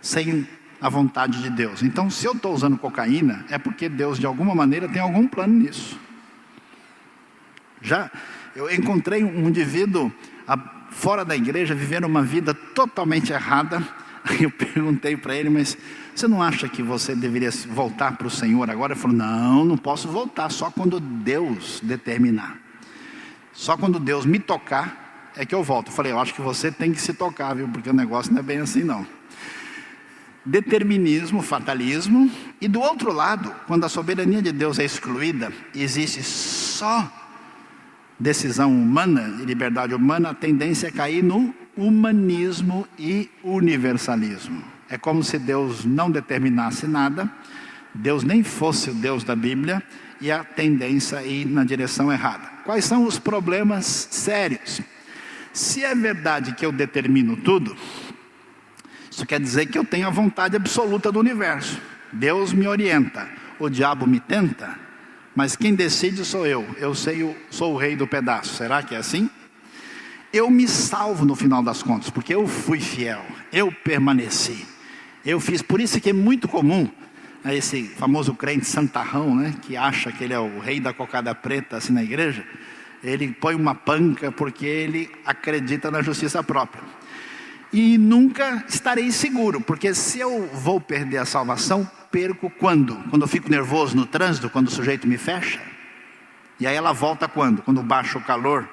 [0.00, 0.46] sem
[0.80, 1.82] a vontade de Deus.
[1.82, 5.54] Então, se eu estou usando cocaína, é porque Deus, de alguma maneira, tem algum plano
[5.54, 5.98] nisso.
[7.82, 8.10] Já
[8.54, 10.12] eu encontrei um indivíduo
[10.90, 13.82] fora da igreja vivendo uma vida totalmente errada.
[14.38, 15.78] Eu perguntei para ele, mas
[16.14, 18.92] você não acha que você deveria voltar para o Senhor agora?
[18.92, 22.58] Ele falou: Não, não posso voltar, só quando Deus determinar.
[23.52, 25.86] Só quando Deus me tocar é que eu volto.
[25.88, 27.68] Eu falei: Eu acho que você tem que se tocar, viu?
[27.68, 29.06] Porque o negócio não é bem assim, não
[30.44, 32.30] determinismo, fatalismo,
[32.60, 37.10] e do outro lado, quando a soberania de Deus é excluída, existe só
[38.18, 44.62] decisão humana e liberdade humana, a tendência é cair no humanismo e universalismo.
[44.88, 47.30] É como se Deus não determinasse nada,
[47.94, 49.82] Deus nem fosse o Deus da Bíblia,
[50.20, 52.46] e a tendência é ir na direção errada.
[52.64, 54.82] Quais são os problemas sérios?
[55.52, 57.74] Se é verdade que eu determino tudo,
[59.20, 61.78] isso quer dizer que eu tenho a vontade absoluta do universo.
[62.10, 64.78] Deus me orienta, o diabo me tenta,
[65.36, 66.66] mas quem decide sou eu.
[66.78, 68.54] Eu sei, sou o rei do pedaço.
[68.54, 69.28] Será que é assim?
[70.32, 74.66] Eu me salvo no final das contas, porque eu fui fiel, eu permaneci.
[75.22, 76.88] Eu fiz, por isso que é muito comum
[77.44, 81.34] né, esse famoso crente santarrão, né, que acha que ele é o rei da cocada
[81.34, 82.42] preta assim na igreja,
[83.04, 86.99] ele põe uma panca porque ele acredita na justiça própria
[87.72, 92.96] e nunca estarei seguro, porque se eu vou perder a salvação, perco quando?
[93.10, 95.60] Quando eu fico nervoso no trânsito, quando o sujeito me fecha?
[96.58, 97.62] E aí ela volta quando?
[97.62, 98.68] Quando baixa o calor?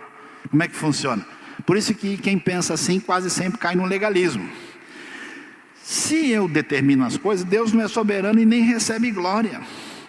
[0.50, 1.26] Como é que funciona?
[1.66, 4.48] Por isso que quem pensa assim quase sempre cai no legalismo.
[5.84, 9.62] Se eu determino as coisas, Deus não é soberano e nem recebe glória.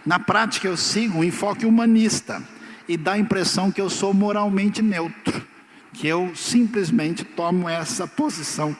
[0.05, 2.43] Na prática, eu sigo um enfoque humanista
[2.89, 5.47] e dá a impressão que eu sou moralmente neutro,
[5.93, 8.77] que eu simplesmente tomo essa posição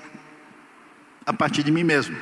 [1.25, 2.17] a partir de mim mesmo.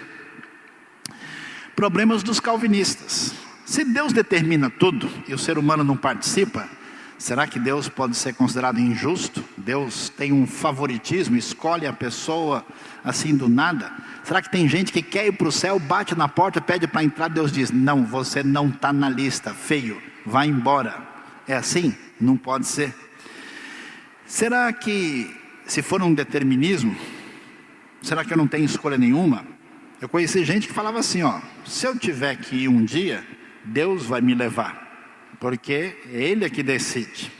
[1.75, 3.35] Problemas dos calvinistas.
[3.65, 6.69] Se Deus determina tudo e o ser humano não participa,
[7.19, 9.45] será que Deus pode ser considerado injusto?
[9.57, 12.65] Deus tem um favoritismo, escolhe a pessoa
[13.05, 13.93] assim do nada?
[14.25, 17.05] Será que tem gente que quer ir para o céu, bate na porta, pede para
[17.05, 20.97] entrar, Deus diz: Não, você não está na lista, feio, vai embora.
[21.47, 21.95] É assim?
[22.21, 23.06] Não pode ser.
[24.27, 25.33] Será que,
[25.67, 26.97] se for um determinismo,
[28.03, 29.45] será que eu não tenho escolha nenhuma?
[30.01, 33.25] Eu conheci gente que falava assim: ó, se eu tiver que ir um dia,
[33.65, 37.31] Deus vai me levar, porque Ele é que decide.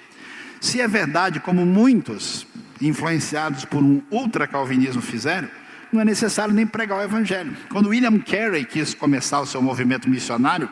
[0.61, 2.47] Se é verdade, como muitos
[2.81, 5.49] influenciados por um ultra-calvinismo fizeram,
[5.93, 7.57] não é necessário nem pregar o Evangelho.
[7.69, 10.69] Quando William Carey quis começar o seu movimento missionário,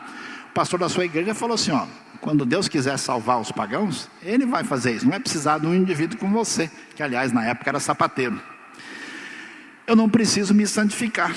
[0.49, 1.85] o pastor da sua igreja falou assim: ó,
[2.21, 5.05] quando Deus quiser salvar os pagãos, Ele vai fazer isso.
[5.05, 8.39] Não é precisar de um indivíduo como você, que aliás na época era sapateiro.
[9.87, 11.31] Eu não preciso me santificar,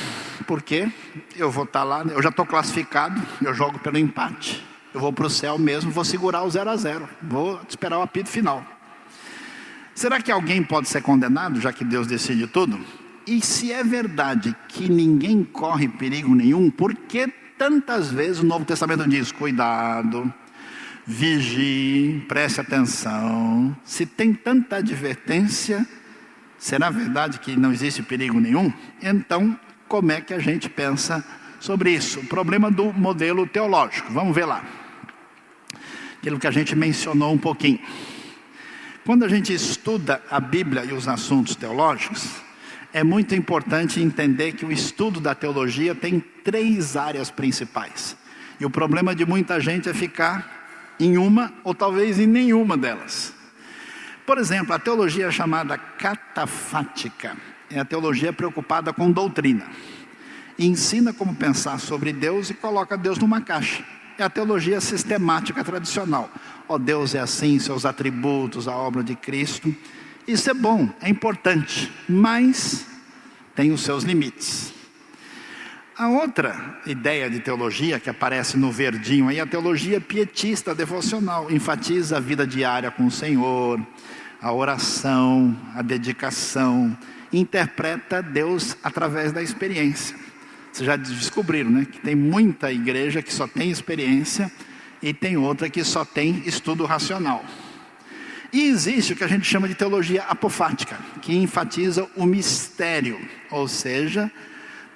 [0.46, 0.90] porque
[1.36, 4.64] eu vou estar tá lá, eu já estou classificado, eu jogo pelo empate.
[4.94, 8.02] Eu vou para o céu mesmo, vou segurar o zero a zero, vou esperar o
[8.02, 8.64] apito final.
[9.94, 12.78] Será que alguém pode ser condenado, já que Deus decide tudo?
[13.26, 18.64] E se é verdade que ninguém corre perigo nenhum, por que tantas vezes o Novo
[18.64, 20.32] Testamento diz: cuidado,
[21.08, 23.74] vigie, preste atenção?
[23.82, 25.86] Se tem tanta advertência,
[26.58, 28.70] será verdade que não existe perigo nenhum?
[29.02, 31.24] Então, como é que a gente pensa
[31.58, 32.20] sobre isso?
[32.20, 34.62] O problema do modelo teológico, vamos ver lá.
[36.18, 37.78] Aquilo que a gente mencionou um pouquinho.
[39.06, 42.28] Quando a gente estuda a Bíblia e os assuntos teológicos,
[42.92, 48.14] é muito importante entender que o estudo da teologia tem três áreas principais.
[48.60, 50.57] E o problema de muita gente é ficar
[50.98, 53.34] em uma ou talvez em nenhuma delas.
[54.26, 57.36] Por exemplo, a teologia chamada catafática
[57.70, 59.66] é a teologia preocupada com doutrina.
[60.58, 63.84] Ensina como pensar sobre Deus e coloca Deus numa caixa.
[64.18, 66.30] É a teologia sistemática tradicional.
[66.68, 69.74] Ó oh, Deus é assim, seus atributos, a obra de Cristo.
[70.26, 72.84] Isso é bom, é importante, mas
[73.54, 74.74] tem os seus limites.
[75.98, 82.18] A outra ideia de teologia que aparece no verdinho aí, a teologia pietista devocional, enfatiza
[82.18, 83.84] a vida diária com o Senhor,
[84.40, 86.96] a oração, a dedicação,
[87.32, 90.16] interpreta Deus através da experiência.
[90.72, 91.84] Vocês já descobriram, né?
[91.90, 94.52] Que tem muita igreja que só tem experiência
[95.02, 97.44] e tem outra que só tem estudo racional.
[98.52, 103.18] E existe o que a gente chama de teologia apofática, que enfatiza o mistério,
[103.50, 104.30] ou seja,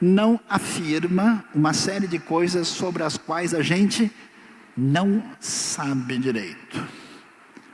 [0.02, 4.10] não afirma uma série de coisas sobre as quais a gente
[4.76, 6.84] não sabe direito.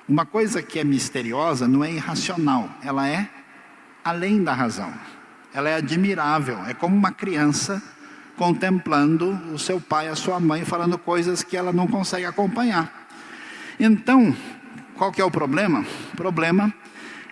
[0.06, 3.26] Uma coisa que é misteriosa não é irracional, ela é
[4.04, 4.92] além da razão.
[5.54, 7.82] Ela é admirável, é como uma criança
[8.36, 13.08] contemplando o seu pai, a sua mãe, falando coisas que ela não consegue acompanhar.
[13.80, 14.36] Então,
[14.96, 15.82] qual que é o problema?
[16.12, 16.74] O problema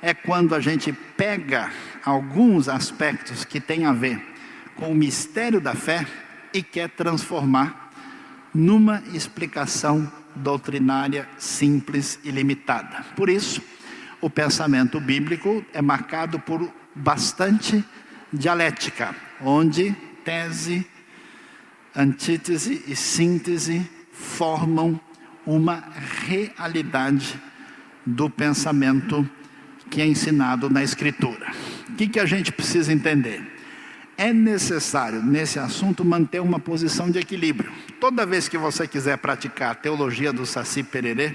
[0.01, 1.71] é quando a gente pega
[2.03, 4.36] alguns aspectos que têm a ver
[4.77, 6.07] com o mistério da fé
[6.53, 7.93] e quer transformar
[8.55, 13.05] numa explicação doutrinária simples e limitada.
[13.15, 13.63] Por isso,
[14.21, 17.85] o pensamento bíblico é marcado por bastante
[18.33, 20.87] dialética, onde tese,
[21.95, 25.01] antítese e síntese formam
[25.45, 25.85] uma
[26.27, 27.41] realidade
[28.05, 29.29] do pensamento
[29.91, 31.53] que é ensinado na Escritura.
[31.89, 33.56] O que, que a gente precisa entender?
[34.19, 37.71] É necessário, nesse assunto, manter uma posição de equilíbrio.
[38.01, 41.35] Toda vez que você quiser praticar a teologia do Saci Pererê,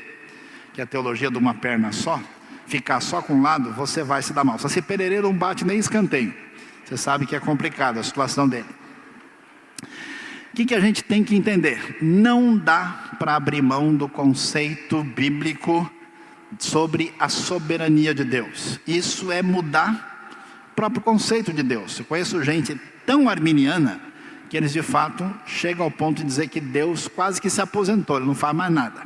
[0.73, 2.19] que é a teologia de uma perna só,
[2.65, 4.57] ficar só com um lado, você vai se dar mal.
[4.57, 6.33] Saci Pererê não bate nem escanteio.
[6.83, 8.65] Você sabe que é complicado a situação dele.
[10.51, 11.97] O que, que a gente tem que entender?
[12.01, 15.89] Não dá para abrir mão do conceito bíblico
[16.57, 18.79] sobre a soberania de Deus.
[18.85, 20.10] Isso é mudar o
[20.81, 21.99] próprio conceito de Deus.
[21.99, 22.75] Eu conheço gente
[23.05, 24.01] tão arminiana
[24.49, 28.17] que eles de fato chegam ao ponto de dizer que Deus quase que se aposentou,
[28.17, 29.03] ele não faz mais nada.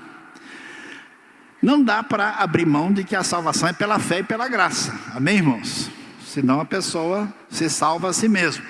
[1.62, 4.98] Não dá para abrir mão de que a salvação é pela fé e pela graça.
[5.14, 5.92] Amém, irmãos?
[6.24, 8.64] Senão a pessoa se salva a si mesmo.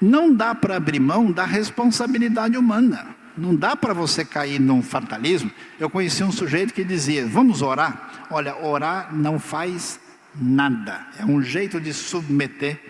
[0.00, 3.14] Não dá para abrir mão da responsabilidade humana.
[3.36, 5.52] Não dá para você cair num fatalismo.
[5.78, 8.26] Eu conheci um sujeito que dizia: Vamos orar?
[8.28, 10.00] Olha, orar não faz
[10.34, 11.06] nada.
[11.18, 12.80] É um jeito de submeter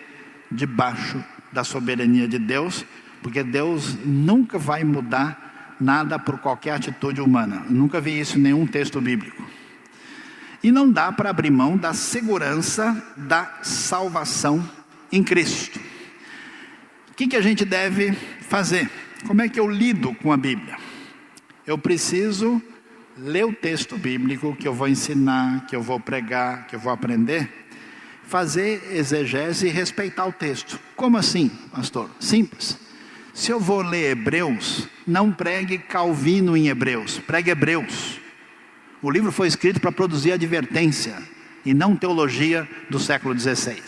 [0.50, 1.22] debaixo
[1.52, 2.84] da soberania de Deus,
[3.22, 7.64] porque Deus nunca vai mudar nada por qualquer atitude humana.
[7.66, 9.42] Eu nunca vi isso em nenhum texto bíblico.
[10.62, 14.68] E não dá para abrir mão da segurança da salvação
[15.10, 15.78] em Cristo.
[17.10, 18.12] O que, que a gente deve
[18.42, 18.90] fazer?
[19.26, 20.76] Como é que eu lido com a Bíblia?
[21.66, 22.62] Eu preciso
[23.20, 26.92] ler o texto bíblico que eu vou ensinar, que eu vou pregar, que eu vou
[26.92, 27.50] aprender,
[28.24, 30.78] fazer exegese e respeitar o texto.
[30.94, 32.08] Como assim, pastor?
[32.20, 32.78] Simples.
[33.34, 38.20] Se eu vou ler Hebreus, não pregue Calvino em Hebreus, pregue Hebreus.
[39.00, 41.16] O livro foi escrito para produzir advertência
[41.64, 43.80] e não teologia do século XVI.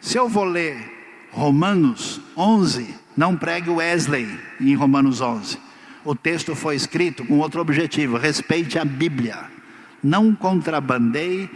[0.00, 0.92] Se eu vou ler
[1.30, 4.28] Romanos 11, não pregue Wesley
[4.60, 5.58] em Romanos 11.
[6.04, 9.38] O texto foi escrito com outro objetivo: respeite a Bíblia.
[10.02, 11.48] Não contrabandeie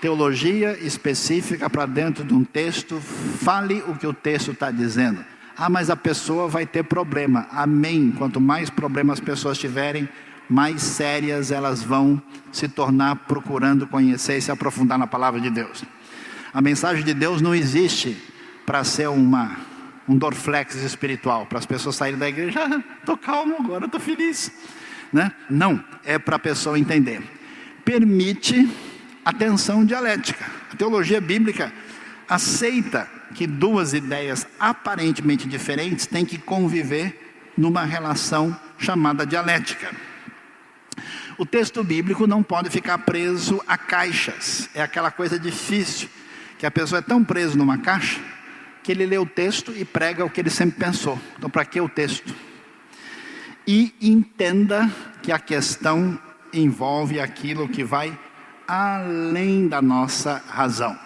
[0.00, 5.24] teologia específica para dentro de um texto, fale o que o texto está dizendo.
[5.56, 7.46] Ah, mas a pessoa vai ter problema.
[7.50, 8.12] Amém.
[8.16, 10.06] Quanto mais problemas as pessoas tiverem,
[10.50, 12.20] mais sérias elas vão
[12.52, 15.82] se tornar procurando conhecer e se aprofundar na palavra de Deus.
[16.52, 18.16] A mensagem de Deus não existe
[18.66, 19.56] para ser uma
[20.08, 22.60] um dorflex espiritual, para as pessoas saírem da igreja,
[23.00, 24.52] estou ah, calmo agora, estou feliz.
[25.12, 25.32] Né?
[25.50, 27.22] Não, é para a pessoa entender.
[27.84, 28.68] Permite
[29.24, 30.44] a tensão dialética.
[30.72, 31.72] A teologia bíblica
[32.28, 39.90] aceita que duas ideias aparentemente diferentes têm que conviver numa relação chamada dialética.
[41.38, 44.70] O texto bíblico não pode ficar preso a caixas.
[44.74, 46.08] É aquela coisa difícil
[46.58, 48.20] que a pessoa é tão presa numa caixa
[48.86, 51.18] que ele lê o texto e prega o que ele sempre pensou.
[51.36, 52.32] Então, para que o texto?
[53.66, 54.88] E entenda
[55.24, 56.16] que a questão
[56.52, 58.16] envolve aquilo que vai
[58.68, 60.96] além da nossa razão.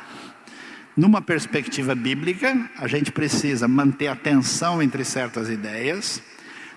[0.95, 6.23] Numa perspectiva bíblica, a gente precisa manter a tensão entre certas ideias,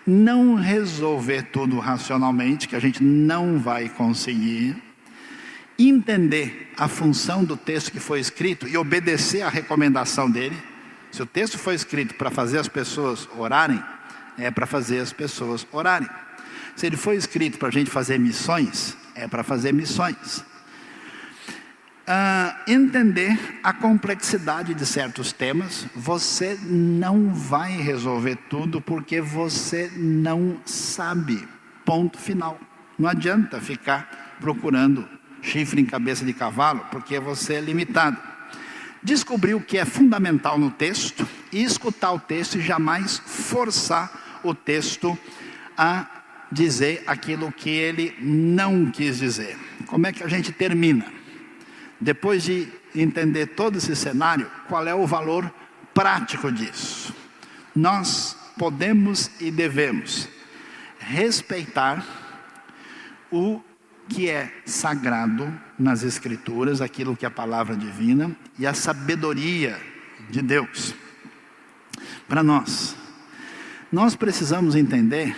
[0.08, 4.82] não resolver tudo racionalmente, que a gente não vai conseguir,
[5.78, 10.72] entender a função do texto que foi escrito e obedecer à recomendação dele.
[11.14, 13.80] Se o texto foi escrito para fazer as pessoas orarem,
[14.36, 16.10] é para fazer as pessoas orarem.
[16.76, 20.44] Se ele foi escrito para a gente fazer missões, é para fazer missões.
[22.08, 30.58] Uh, entender a complexidade de certos temas, você não vai resolver tudo porque você não
[30.66, 31.48] sabe.
[31.86, 32.60] Ponto final.
[32.98, 35.08] Não adianta ficar procurando
[35.44, 38.33] chifre em cabeça de cavalo, porque você é limitado
[39.04, 44.54] descobrir o que é fundamental no texto e escutar o texto e jamais forçar o
[44.56, 45.18] texto
[45.78, 46.08] a
[46.52, 49.58] dizer aquilo que ele não quis dizer.
[49.88, 51.06] Como é que a gente termina?
[52.00, 55.52] Depois de entender todo esse cenário, qual é o valor
[55.94, 57.14] prático disso?
[57.76, 60.28] Nós podemos e devemos
[61.00, 62.06] respeitar
[63.32, 63.62] o
[64.10, 69.80] que é sagrado nas Escrituras, aquilo que é a palavra divina e a sabedoria
[70.30, 70.94] de Deus.
[72.28, 72.96] Para nós,
[73.92, 75.36] nós precisamos entender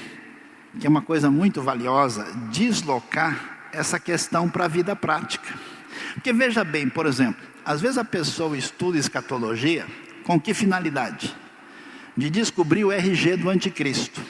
[0.80, 5.54] que é uma coisa muito valiosa deslocar essa questão para a vida prática.
[6.14, 9.86] Porque veja bem, por exemplo, às vezes a pessoa estuda escatologia
[10.24, 11.36] com que finalidade?
[12.18, 14.22] De descobrir o RG do anticristo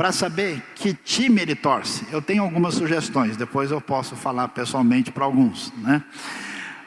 [0.00, 2.06] para saber que time ele torce.
[2.10, 5.70] Eu tenho algumas sugestões, depois eu posso falar pessoalmente para alguns.
[5.76, 6.02] Né?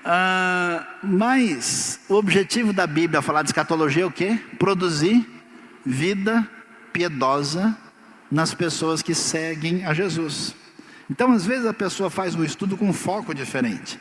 [0.04, 4.40] Ah, mas o objetivo da Bíblia falar de escatologia é o quê?
[4.58, 5.30] Produzir
[5.86, 6.50] vida
[6.92, 7.78] piedosa
[8.32, 10.56] nas pessoas que seguem a Jesus.
[11.08, 14.00] Então, às vezes, a pessoa faz um estudo com um foco diferente.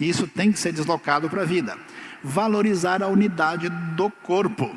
[0.00, 1.76] E isso tem que ser deslocado para a vida.
[2.24, 4.74] Valorizar a unidade do corpo.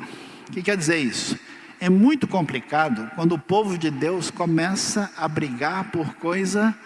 [0.50, 1.34] O que quer dizer isso?
[1.80, 6.76] É muito complicado quando o povo de Deus começa a brigar por coisa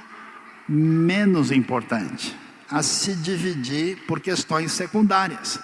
[0.69, 2.33] menos importante,
[2.71, 5.59] a se dividir por questões secundárias.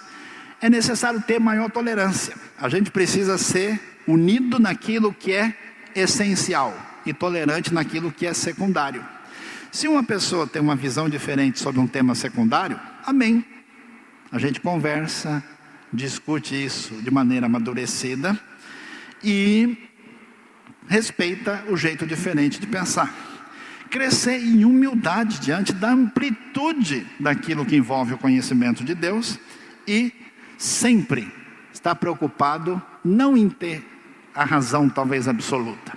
[0.61, 2.35] É necessário ter maior tolerância.
[2.59, 5.57] A gente precisa ser unido naquilo que é
[5.95, 6.77] essencial
[7.07, 9.05] e tolerante naquilo que é secundário.
[9.71, 13.45] Se uma pessoa tem uma visão diferente sobre um tema secundário, amém.
[14.33, 15.41] A gente conversa,
[15.93, 18.37] discute isso de maneira amadurecida
[19.23, 19.89] e
[20.89, 23.15] respeita o jeito diferente de pensar.
[23.91, 29.39] Crescer em humildade diante da amplitude daquilo que envolve o conhecimento de Deus
[29.87, 30.13] e
[30.57, 31.33] sempre
[31.73, 33.85] estar preocupado não em ter
[34.35, 35.93] a razão talvez absoluta,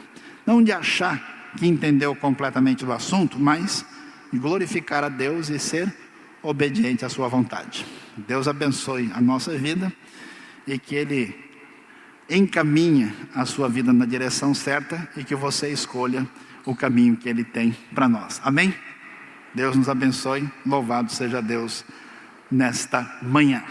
[0.46, 3.86] não de achar que entendeu completamente o assunto, mas
[4.34, 5.94] glorificar a Deus e ser
[6.42, 7.86] obediente à sua vontade.
[8.18, 9.94] Deus abençoe a nossa vida
[10.68, 11.53] e que Ele
[12.30, 16.28] encaminhe a sua vida na direção certa e que você escolha
[16.66, 18.42] o caminho que Ele tem para nós.
[18.44, 18.74] Amém?
[19.54, 20.50] Deus nos abençoe.
[20.66, 21.86] Louvado seja Deus
[22.50, 23.64] nesta manhã.